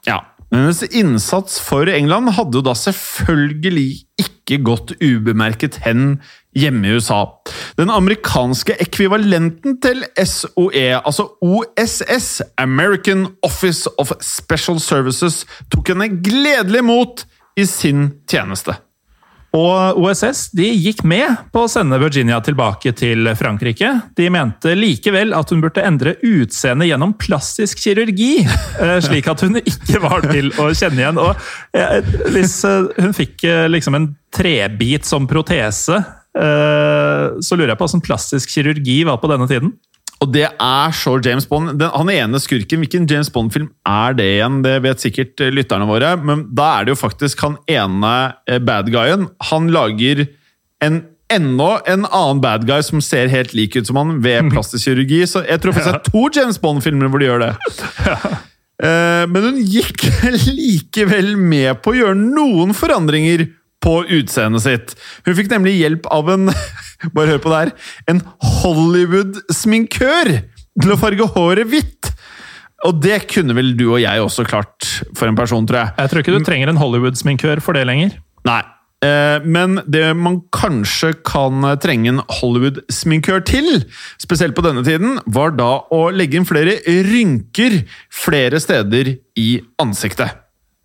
Ja. 0.07 0.21
Men 0.51 0.65
hennes 0.65 0.83
innsats 0.91 1.59
for 1.63 1.91
England 1.91 2.33
hadde 2.39 2.59
jo 2.59 2.65
da 2.67 2.75
selvfølgelig 2.79 3.89
ikke 4.19 4.40
gått 4.59 4.93
ubemerket 4.99 5.79
hen 5.85 6.19
hjemme 6.57 6.89
i 6.89 6.99
USA. 6.99 7.23
Den 7.79 7.93
amerikanske 7.95 8.75
ekvivalenten 8.83 9.79
til 9.83 10.03
SOE, 10.19 10.99
altså 10.99 11.29
OSS, 11.41 12.43
American 12.59 13.29
Office 13.47 13.91
of 13.99 14.13
Special 14.21 14.81
Services, 14.83 15.45
tok 15.71 15.95
henne 15.95 16.11
gledelig 16.25 16.83
imot 16.83 17.27
i 17.61 17.67
sin 17.69 18.09
tjeneste. 18.31 18.81
Og 19.57 19.99
OSS 19.99 20.45
de 20.55 20.69
gikk 20.79 21.01
med 21.11 21.49
på 21.51 21.65
å 21.65 21.71
sende 21.71 21.99
Virginia 21.99 22.39
tilbake 22.45 22.93
til 22.95 23.27
Frankrike. 23.39 23.89
De 24.15 24.29
mente 24.31 24.77
likevel 24.79 25.35
at 25.35 25.51
hun 25.51 25.63
burde 25.65 25.83
endre 25.83 26.15
utseende 26.23 26.87
gjennom 26.87 27.17
plastisk 27.19 27.83
kirurgi, 27.83 28.45
eh, 28.83 28.99
slik 29.03 29.27
at 29.31 29.43
hun 29.43 29.59
ikke 29.59 30.03
var 30.05 30.29
til 30.31 30.53
å 30.55 30.71
kjenne 30.71 31.03
igjen. 31.03 31.19
Og 31.19 31.35
eh, 31.75 31.99
hvis 32.31 32.61
eh, 32.69 33.03
hun 33.03 33.17
fikk 33.17 33.43
liksom 33.75 33.99
en 33.99 34.13
trebit 34.35 35.07
som 35.07 35.29
protese, 35.31 35.99
eh, 36.39 37.39
så 37.43 37.57
lurer 37.57 37.75
jeg 37.75 37.81
på 37.81 37.87
hvordan 37.89 38.05
plastisk 38.07 38.53
kirurgi 38.55 39.03
var 39.09 39.21
på 39.23 39.31
denne 39.31 39.49
tiden. 39.51 39.75
Og 40.21 40.29
det 40.35 40.45
er 40.51 40.93
så 40.93 41.15
James 41.25 41.47
Bond. 41.49 41.79
Den, 41.81 41.89
han 41.95 42.11
ene 42.13 42.41
skurken, 42.43 42.83
hvilken 42.83 43.07
James 43.09 43.31
Bond-film 43.33 43.71
er 43.89 44.17
det 44.19 44.27
igjen? 44.35 44.59
Det 44.67 44.75
vet 44.85 45.01
sikkert 45.03 45.41
eh, 45.41 45.53
lytterne 45.55 45.89
våre, 45.89 46.13
men 46.21 46.45
da 46.57 46.75
er 46.77 46.87
det 46.87 46.95
jo 46.95 47.01
faktisk 47.01 47.41
han 47.47 47.57
ene 47.71 48.13
eh, 48.45 48.61
bad 48.61 48.93
guyen. 48.93 49.31
Han 49.51 49.71
lager 49.73 50.27
en 50.85 51.03
enda 51.31 51.77
en 51.87 52.09
annen 52.09 52.41
bad 52.43 52.65
guy 52.67 52.83
som 52.83 52.99
ser 53.05 53.31
helt 53.31 53.53
lik 53.55 53.77
ut 53.79 53.87
som 53.87 53.97
han 54.01 54.19
ved 54.25 54.49
plastisk 54.53 54.91
kirurgi. 54.91 55.23
Så 55.31 55.45
jeg 55.47 55.63
tror 55.63 55.77
faktisk 55.77 55.95
det 55.95 56.03
er 56.03 56.13
to 56.13 56.27
James 56.37 56.61
Bond-filmer 56.61 57.09
hvor 57.09 57.23
de 57.23 57.31
gjør 57.31 57.47
det. 57.47 57.53
Men 58.81 59.45
hun 59.45 59.59
gikk 59.61 60.07
likevel 60.57 61.35
med 61.37 61.83
på 61.85 61.93
å 61.93 61.99
gjøre 61.99 62.17
noen 62.17 62.73
forandringer 62.73 63.45
på 63.81 64.01
utseendet 64.13 64.65
sitt. 64.65 64.95
Hun 65.27 65.37
fikk 65.39 65.51
nemlig 65.53 65.79
hjelp 65.79 66.09
av 66.13 66.29
en 66.35 66.51
bare 67.17 67.35
hør 67.35 67.43
på 67.43 67.53
det 67.53 67.61
her, 67.63 67.75
en 68.13 68.23
Hollywood-sminkør 68.61 70.35
til 70.81 70.93
å 70.95 70.99
farge 71.01 71.29
håret 71.37 71.71
hvitt. 71.71 72.11
Og 72.89 73.01
det 73.05 73.23
kunne 73.29 73.57
vel 73.57 73.75
du 73.77 73.91
og 73.91 74.01
jeg 74.01 74.23
også 74.25 74.47
klart 74.49 74.89
for 75.17 75.29
en 75.29 75.37
person, 75.37 75.67
tror 75.69 75.83
jeg. 75.83 75.95
Jeg 75.99 76.13
tror 76.13 76.23
ikke 76.23 76.37
du 76.37 76.47
trenger 76.47 76.73
en 76.73 76.81
Hollywood-sminkør 76.81 77.61
for 77.65 77.77
det 77.77 77.85
lenger. 77.89 78.15
Nei. 78.49 78.63
Eh, 79.05 79.41
Men 79.45 79.81
det 79.89 80.05
man 80.17 80.43
kanskje 80.53 81.15
kan 81.25 81.65
trenge 81.81 82.13
en 82.13 82.23
Hollywood-sminkør 82.41 83.45
til, 83.49 83.85
spesielt 84.21 84.57
på 84.57 84.65
denne 84.65 84.85
tiden, 84.85 85.19
var 85.27 85.53
da 85.57 85.71
å 85.93 86.07
legge 86.13 86.41
inn 86.41 86.49
flere 86.49 86.79
rynker 87.09 87.83
flere 88.13 88.61
steder 88.61 89.15
i 89.41 89.51
ansiktet. 89.81 90.40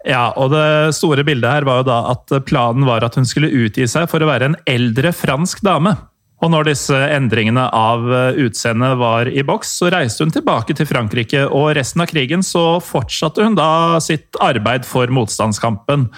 Ja, 0.06 0.30
og 0.38 0.52
det 0.54 0.96
store 0.98 1.24
bildet 1.26 1.50
her 1.50 1.66
var 1.66 1.82
jo 1.82 1.88
da 1.88 2.02
at 2.12 2.34
planen 2.46 2.86
var 2.86 3.06
at 3.06 3.18
hun 3.18 3.26
skulle 3.26 3.50
utgi 3.50 3.88
seg 3.90 4.06
for 4.12 4.22
å 4.22 4.30
være 4.30 4.52
en 4.52 4.60
eldre 4.70 5.10
fransk 5.16 5.64
dame. 5.66 5.96
Og 6.44 6.52
når 6.52 6.68
disse 6.68 6.98
endringene 7.16 7.64
av 7.74 8.04
utseendet 8.38 9.00
var 9.00 9.30
i 9.32 9.42
boks, 9.48 9.72
så 9.80 9.90
reiste 9.90 10.26
hun 10.26 10.34
tilbake 10.36 10.76
til 10.78 10.86
Frankrike, 10.86 11.46
og 11.48 11.72
resten 11.78 12.04
av 12.04 12.12
krigen 12.12 12.44
så 12.46 12.78
fortsatte 12.84 13.46
hun 13.48 13.56
da 13.58 13.98
sitt 14.04 14.38
arbeid 14.44 14.86
for 14.86 15.10
motstandskampen. 15.16 16.10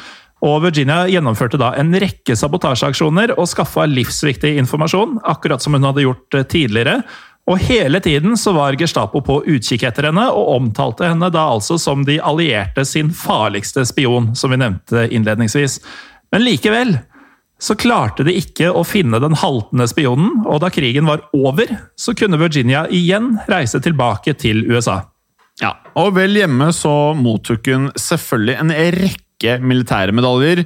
Og 0.46 0.60
Virginia 0.66 1.06
gjennomførte 1.10 1.58
da 1.62 1.72
en 1.80 1.96
rekke 1.98 2.36
sabotasjeaksjoner 2.38 3.38
og 3.38 3.48
skaffa 3.50 3.88
livsviktig 3.90 4.58
informasjon, 4.62 5.18
akkurat 5.26 5.64
som 5.64 5.78
hun 5.78 5.88
hadde 5.88 6.06
gjort 6.06 6.42
tidligere. 6.52 7.00
Og 7.48 7.62
hele 7.64 8.02
tiden 8.04 8.36
så 8.38 8.52
var 8.56 8.76
Gestapo 8.80 9.22
på 9.24 9.40
utkikk 9.48 9.86
etter 9.88 10.10
henne, 10.10 10.26
og 10.36 10.56
omtalte 10.58 11.08
henne 11.08 11.30
da 11.32 11.46
altså 11.54 11.78
som 11.80 12.04
de 12.08 12.20
allierte 12.20 12.84
sin 12.86 13.14
farligste 13.16 13.86
spion, 13.88 14.34
som 14.36 14.52
vi 14.52 14.60
nevnte 14.60 15.06
innledningsvis. 15.08 15.80
Men 16.36 16.44
likevel 16.44 16.98
så 17.64 17.74
klarte 17.80 18.26
de 18.28 18.36
ikke 18.38 18.70
å 18.70 18.84
finne 18.86 19.22
den 19.24 19.38
haltende 19.40 19.88
spionen, 19.90 20.44
og 20.46 20.60
da 20.62 20.70
krigen 20.74 21.08
var 21.10 21.24
over, 21.34 21.72
så 21.98 22.14
kunne 22.18 22.40
Virginia 22.42 22.84
igjen 22.94 23.38
reise 23.50 23.82
tilbake 23.82 24.36
til 24.38 24.66
USA. 24.70 25.02
Ja, 25.62 25.72
og 25.98 26.14
vel 26.20 26.38
hjemme 26.38 26.70
så 26.76 27.16
mottok 27.18 27.72
hun 27.72 27.90
selvfølgelig 27.98 28.60
en 28.62 28.76
rekke 29.00 29.56
militære 29.64 30.14
medaljer 30.14 30.66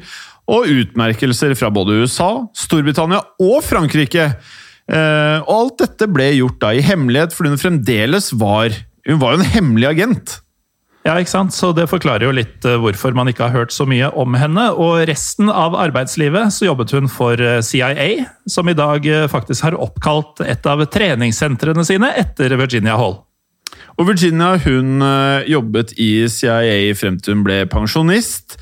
og 0.51 0.67
utmerkelser 0.67 1.53
fra 1.55 1.69
både 1.71 2.01
USA, 2.01 2.31
Storbritannia 2.57 3.21
og 3.39 3.61
Frankrike. 3.63 4.33
Eh, 4.91 5.39
og 5.47 5.51
alt 5.55 5.81
dette 5.85 6.07
ble 6.11 6.31
gjort 6.35 6.59
da 6.59 6.73
i 6.75 6.83
hemmelighet, 6.83 7.35
fordi 7.35 7.53
hun 7.53 7.61
fremdeles 7.61 8.31
var 8.39 8.73
Hun 9.07 9.17
var 9.17 9.33
jo 9.33 9.41
en 9.41 9.53
hemmelig 9.55 9.87
agent. 9.89 10.33
Ja, 11.01 11.15
ikke 11.17 11.31
sant? 11.31 11.55
Så 11.57 11.71
Det 11.73 11.87
forklarer 11.89 12.27
jo 12.27 12.35
litt 12.35 12.65
eh, 12.67 12.77
hvorfor 12.77 13.15
man 13.17 13.31
ikke 13.31 13.47
har 13.47 13.55
hørt 13.55 13.73
så 13.73 13.87
mye 13.89 14.11
om 14.13 14.35
henne. 14.37 14.67
Og 14.77 15.07
resten 15.09 15.49
av 15.49 15.73
arbeidslivet 15.73 16.53
så 16.53 16.67
jobbet 16.67 16.93
hun 16.93 17.09
for 17.09 17.41
eh, 17.41 17.63
CIA, 17.65 18.27
som 18.45 18.69
i 18.69 18.77
dag 18.77 19.07
faktisk 19.31 19.65
har 19.65 19.79
oppkalt 19.79 20.43
et 20.45 20.69
av 20.69 20.85
treningssentrene 20.85 21.87
sine 21.87 22.11
etter 22.21 22.53
Virginia 22.59 22.99
Hall. 22.99 23.17
Og 23.97 24.05
Virginia 24.11 24.53
hun 24.61 25.01
jobbet 25.49 25.95
i 25.99 26.27
CIA 26.29 26.93
frem 26.97 27.17
til 27.17 27.37
hun 27.37 27.43
ble 27.47 27.63
pensjonist. 27.71 28.59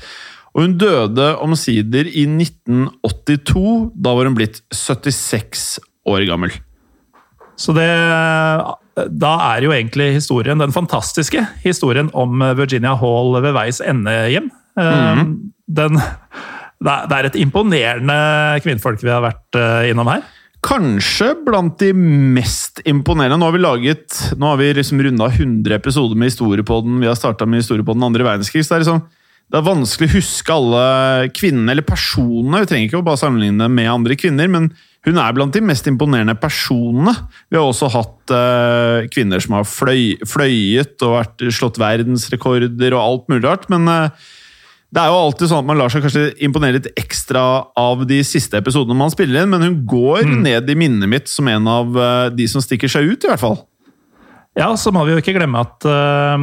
Og 0.54 0.64
hun 0.64 0.78
døde 0.80 1.28
omsider 1.44 2.08
i 2.08 2.24
1982. 2.24 3.92
Da 3.94 4.16
var 4.16 4.26
hun 4.26 4.38
blitt 4.38 4.62
76 4.72 5.78
år 6.08 6.26
gammel. 6.28 6.52
Så 7.60 7.74
det 7.76 7.88
Da 9.20 9.32
er 9.54 9.62
jo 9.64 9.70
egentlig 9.72 10.14
historien, 10.16 10.58
den 10.60 10.72
fantastiske 10.72 11.42
historien 11.64 12.10
om 12.14 12.40
Virginia 12.56 12.94
Hall 12.96 13.36
ved 13.40 13.54
veis 13.56 13.80
ende 13.80 14.10
hjem. 14.32 14.50
Eh, 14.78 15.22
Den, 15.70 15.94
det 16.82 17.12
er- 17.12 17.26
et 17.26 17.36
imponerende 17.36 18.60
kvinnfolk 18.64 19.00
vi 19.02 19.08
har 19.12 19.22
vært 19.22 19.54
eh, 19.56 19.90
innom 19.90 20.08
her. 20.08 20.22
Kanskje 20.62 21.30
blant 21.46 21.78
de 21.78 21.92
mest 21.94 22.82
imponerende. 22.84 23.38
Nå 23.38 23.46
har 23.48 23.52
vi 23.52 23.62
laget, 23.62 24.34
nå 24.36 24.50
har 24.50 24.58
vi 24.60 24.72
liksom 24.74 25.00
runda 25.00 25.28
100 25.30 25.74
episoder 25.78 26.16
med 26.16 26.28
historiepodden. 26.28 26.98
Vi 27.00 27.06
har 27.08 27.14
starta 27.16 27.46
med 27.46 27.62
historiepodden 27.62 28.02
andre 28.04 28.24
verdenskrig. 28.26 28.64
så 28.64 28.74
det 28.74 28.80
er 28.80 28.84
liksom 28.84 29.02
det 29.50 29.58
er 29.58 29.66
vanskelig 29.66 30.06
å 30.10 30.14
huske 30.14 30.52
alle 30.54 31.28
kvinnene, 31.34 31.72
eller 31.72 31.82
personene. 31.82 32.60
Vi 32.62 32.66
trenger 32.70 32.86
ikke 32.86 33.00
å 33.00 33.06
bare 33.08 33.18
sammenligne 33.18 33.66
med 33.68 33.88
andre 33.90 34.14
kvinner, 34.14 34.46
men 34.48 34.68
hun 35.06 35.16
er 35.16 35.32
blant 35.32 35.54
de 35.56 35.62
mest 35.64 35.86
imponerende 35.88 36.34
personene. 36.36 37.14
Vi 37.48 37.56
har 37.56 37.64
også 37.64 37.88
hatt 37.94 38.34
uh, 38.34 39.06
kvinner 39.12 39.40
som 39.40 39.56
har 39.56 39.68
fløy, 39.68 40.18
fløyet 40.28 41.00
og 41.06 41.16
vært, 41.16 41.46
slått 41.56 41.80
verdensrekorder 41.80 42.96
og 42.96 43.00
alt 43.00 43.32
mulig 43.32 43.46
rart, 43.46 43.64
men 43.72 43.88
uh, 43.88 44.28
det 44.90 45.00
er 45.00 45.08
jo 45.08 45.20
alltid 45.22 45.48
sånn 45.48 45.62
at 45.62 45.68
man 45.70 45.78
lar 45.78 45.92
seg 45.92 46.02
kanskje 46.04 46.26
imponere 46.44 46.80
litt 46.80 46.90
ekstra 46.98 47.44
av 47.78 48.04
de 48.10 48.20
siste 48.26 48.58
episodene 48.58 48.98
man 48.98 49.12
spiller 49.12 49.44
inn, 49.44 49.52
men 49.54 49.64
hun 49.64 49.80
går 49.88 50.26
ned 50.44 50.68
i 50.68 50.76
minnet 50.78 51.08
mitt 51.08 51.32
som 51.32 51.48
en 51.48 51.70
av 51.70 51.96
uh, 51.96 52.28
de 52.34 52.48
som 52.50 52.64
stikker 52.64 52.90
seg 52.90 53.08
ut, 53.08 53.24
i 53.24 53.32
hvert 53.32 53.44
fall. 53.44 53.60
Ja, 54.60 54.68
så 54.76 54.92
må 54.92 55.06
vi 55.06 55.14
jo 55.14 55.20
ikke 55.22 55.32
glemme 55.38 55.62
at 55.64 55.86
uh, 55.88 56.36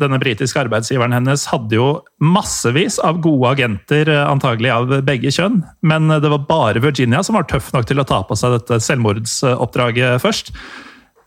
denne 0.00 0.18
britiske 0.18 0.58
arbeidsgiveren 0.64 1.14
hennes 1.14 1.44
hadde 1.52 1.78
jo 1.78 1.88
massevis 2.18 2.98
av 2.98 3.20
gode 3.22 3.52
agenter, 3.54 4.10
uh, 4.10 4.24
antagelig 4.32 4.72
av 4.74 4.94
begge 5.06 5.30
kjønn. 5.34 5.60
Men 5.86 6.10
det 6.10 6.32
var 6.32 6.48
bare 6.48 6.82
Virginia 6.82 7.22
som 7.22 7.38
var 7.38 7.46
tøff 7.50 7.70
nok 7.76 7.86
til 7.86 8.02
å 8.02 8.08
ta 8.08 8.22
på 8.26 8.38
seg 8.38 8.56
dette 8.56 8.80
selvmordsoppdraget 8.82 10.22
først. 10.24 10.50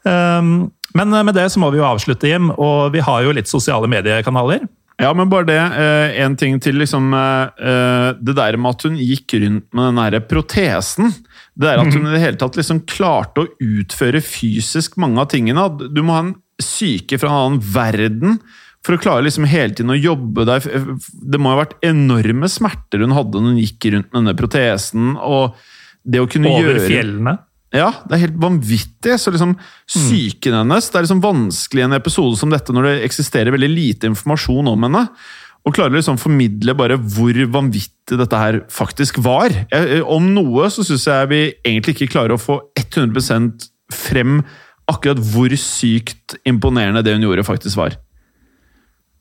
Um, 0.03 0.73
men 0.95 1.11
med 1.15 1.35
det 1.35 1.47
så 1.51 1.59
må 1.63 1.71
vi 1.71 1.79
jo 1.79 1.87
avslutte, 1.87 2.27
Jim, 2.29 2.51
og 2.51 2.91
vi 2.95 3.03
har 3.03 3.23
jo 3.23 3.33
litt 3.35 3.51
sosiale 3.51 3.87
mediekanaler. 3.91 4.67
Ja, 5.01 5.11
men 5.13 5.29
bare 5.31 5.47
det. 5.49 5.59
Eh, 5.59 6.17
en 6.23 6.37
ting 6.39 6.59
til. 6.63 6.77
liksom 6.79 7.11
eh, 7.13 8.15
Det 8.15 8.35
der 8.37 8.57
med 8.57 8.77
at 8.77 8.85
hun 8.87 8.99
gikk 8.99 9.35
rundt 9.43 9.67
med 9.75 9.89
den 9.89 10.01
der 10.01 10.27
protesen. 10.29 11.11
Det 11.55 11.67
der 11.67 11.83
at 11.83 11.91
hun 11.93 12.07
i 12.07 12.13
det 12.15 12.23
hele 12.23 12.39
tatt 12.39 12.59
liksom 12.59 12.83
klarte 12.87 13.43
å 13.43 13.49
utføre 13.59 14.23
fysisk 14.23 14.95
mange 15.01 15.19
av 15.23 15.31
tingene. 15.33 15.67
Du 15.91 16.01
må 16.03 16.15
ha 16.15 16.23
en 16.27 16.35
syke 16.61 17.19
fra 17.19 17.31
en 17.31 17.41
annen 17.41 17.65
verden 17.75 18.39
for 18.85 18.95
å 18.95 19.01
klare 19.01 19.25
liksom 19.25 19.47
hele 19.49 19.73
tiden 19.73 19.91
å 19.91 19.99
jobbe 19.99 20.45
der. 20.47 20.63
Det 21.03 21.41
må 21.41 21.51
ha 21.51 21.63
vært 21.63 21.79
enorme 21.83 22.47
smerter 22.51 23.03
hun 23.03 23.15
hadde 23.17 23.41
når 23.41 23.55
hun 23.55 23.63
gikk 23.63 23.89
rundt 23.91 24.11
med 24.11 24.21
denne 24.21 24.37
protesen. 24.37 25.15
og 25.17 25.57
det 26.05 26.21
å 26.21 26.29
kunne 26.29 26.51
Over 26.53 26.75
gjøre... 26.75 26.87
fjellene. 26.87 27.35
Ja, 27.75 27.89
det 28.07 28.15
er 28.15 28.23
helt 28.25 28.37
vanvittig. 28.41 29.17
Så 29.21 29.33
liksom, 29.33 29.55
Psyken 29.89 30.55
hennes 30.61 30.87
Det 30.89 30.99
er 30.99 31.07
liksom 31.07 31.23
vanskelig 31.23 31.83
i 31.83 31.87
en 31.89 31.97
episode 31.97 32.39
som 32.39 32.53
dette, 32.53 32.73
når 32.75 32.89
det 32.89 32.93
eksisterer 33.07 33.53
veldig 33.55 33.71
lite 33.71 34.09
informasjon 34.11 34.71
om 34.71 34.87
henne. 34.87 35.05
Og 35.65 35.73
klarer 35.73 35.97
liksom 35.97 36.19
formidle 36.21 36.75
bare 36.77 36.97
hvor 36.99 37.37
vanvittig 37.55 38.19
dette 38.19 38.39
her 38.39 38.59
faktisk 38.71 39.17
var. 39.25 39.53
Jeg, 39.71 40.03
om 40.05 40.27
noe 40.35 40.69
så 40.73 40.85
syns 40.85 41.07
jeg 41.09 41.31
vi 41.31 41.41
egentlig 41.65 41.97
ikke 41.97 42.11
klarer 42.13 42.35
å 42.35 42.41
få 42.41 42.59
100% 42.77 43.65
frem 43.93 44.43
akkurat 44.89 45.21
hvor 45.33 45.53
sykt 45.57 46.37
imponerende 46.45 47.01
det 47.05 47.15
hun 47.15 47.25
gjorde, 47.25 47.45
faktisk 47.47 47.79
var. 47.81 47.97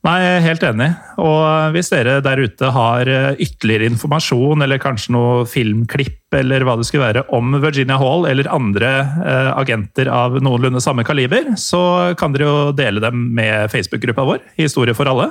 Nei, 0.05 0.19
jeg 0.21 0.33
er 0.37 0.43
helt 0.45 0.65
enig. 0.69 0.91
Og 1.25 1.73
hvis 1.73 1.89
dere 1.89 2.19
der 2.25 2.43
ute 2.45 2.69
har 2.75 3.09
eh, 3.09 3.39
ytterligere 3.41 3.89
informasjon, 3.89 4.61
eller 4.67 4.83
kanskje 4.83 5.15
noe 5.17 5.47
filmklipp 5.49 6.37
eller 6.37 6.67
hva 6.67 6.75
det 6.77 6.85
skulle 6.89 7.07
være, 7.07 7.23
om 7.33 7.57
Virginia 7.63 7.97
Hall 8.01 8.29
eller 8.29 8.51
andre 8.53 8.91
eh, 9.01 9.51
agenter 9.57 10.13
av 10.13 10.37
noenlunde 10.45 10.85
samme 10.85 11.07
kaliber, 11.09 11.55
så 11.57 12.13
kan 12.21 12.37
dere 12.37 12.51
jo 12.51 12.77
dele 12.77 13.01
dem 13.01 13.31
med 13.33 13.73
Facebook-gruppa 13.73 14.29
vår, 14.29 14.45
Historie 14.61 14.97
for 14.97 15.09
alle. 15.09 15.31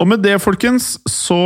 Og 0.00 0.08
med 0.08 0.22
det, 0.24 0.38
folkens, 0.40 0.94
så 1.04 1.36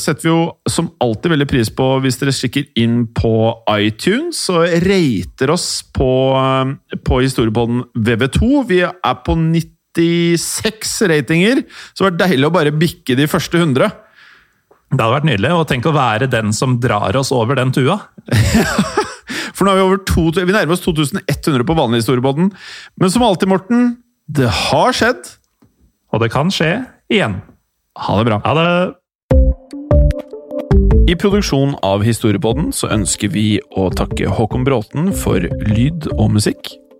setter 0.00 0.24
vi 0.24 0.30
jo 0.30 0.42
som 0.72 0.88
alltid 1.04 1.34
veldig 1.34 1.46
pris 1.50 1.68
på 1.68 1.90
hvis 2.00 2.16
dere 2.16 2.32
kikker 2.32 2.70
inn 2.80 3.02
på 3.12 3.32
iTunes 3.76 4.46
og 4.48 4.64
rater 4.88 5.52
oss 5.52 5.82
på, 5.92 6.12
på 7.04 7.20
historiepodden 7.20 7.84
VV2. 7.92 8.62
Vi 8.70 8.86
er 8.88 9.18
på 9.26 9.36
96 9.98 10.94
ratinger, 11.10 11.64
så 11.92 12.04
det 12.04 12.08
var 12.08 12.20
deilig 12.28 12.48
å 12.48 12.54
bare 12.54 12.74
bikke 12.74 13.16
de 13.18 13.26
første 13.30 13.58
100. 13.58 13.90
Det 14.88 15.02
hadde 15.02 15.14
vært 15.18 15.28
nydelig. 15.28 15.52
Og 15.56 15.66
tenk 15.68 15.88
å 15.88 15.96
være 15.96 16.30
den 16.32 16.54
som 16.56 16.78
drar 16.80 17.16
oss 17.18 17.32
over 17.34 17.58
den 17.58 17.74
tua. 17.74 17.98
For 19.58 19.66
nå 19.66 19.72
er 19.74 19.80
vi 19.80 19.86
over 19.88 20.00
to, 20.06 20.28
vi 20.38 20.54
nærmer 20.54 20.76
oss 20.76 20.84
2100 20.86 21.66
på 21.66 21.76
vanlig 21.76 22.04
historiebåten. 22.04 22.52
Men 22.96 23.12
som 23.12 23.26
alltid, 23.26 23.50
Morten, 23.50 23.90
det 24.30 24.48
har 24.48 24.94
skjedd. 24.96 25.34
Og 26.14 26.22
det 26.22 26.30
kan 26.32 26.52
skje 26.54 26.70
igjen. 27.12 27.40
Ha 27.98 28.16
det 28.20 28.28
bra. 28.30 28.40
Ha 28.46 28.54
det! 28.56 28.68
I 31.08 31.16
produksjonen 31.16 31.74
av 31.84 32.02
Historiepodden 32.04 32.68
så 32.76 32.90
ønsker 32.92 33.32
vi 33.32 33.58
å 33.80 33.88
takke 33.96 34.28
Håkon 34.28 34.66
Bråten 34.68 35.08
for 35.16 35.40
lyd 35.40 36.04
og 36.18 36.34
musikk. 36.36 36.74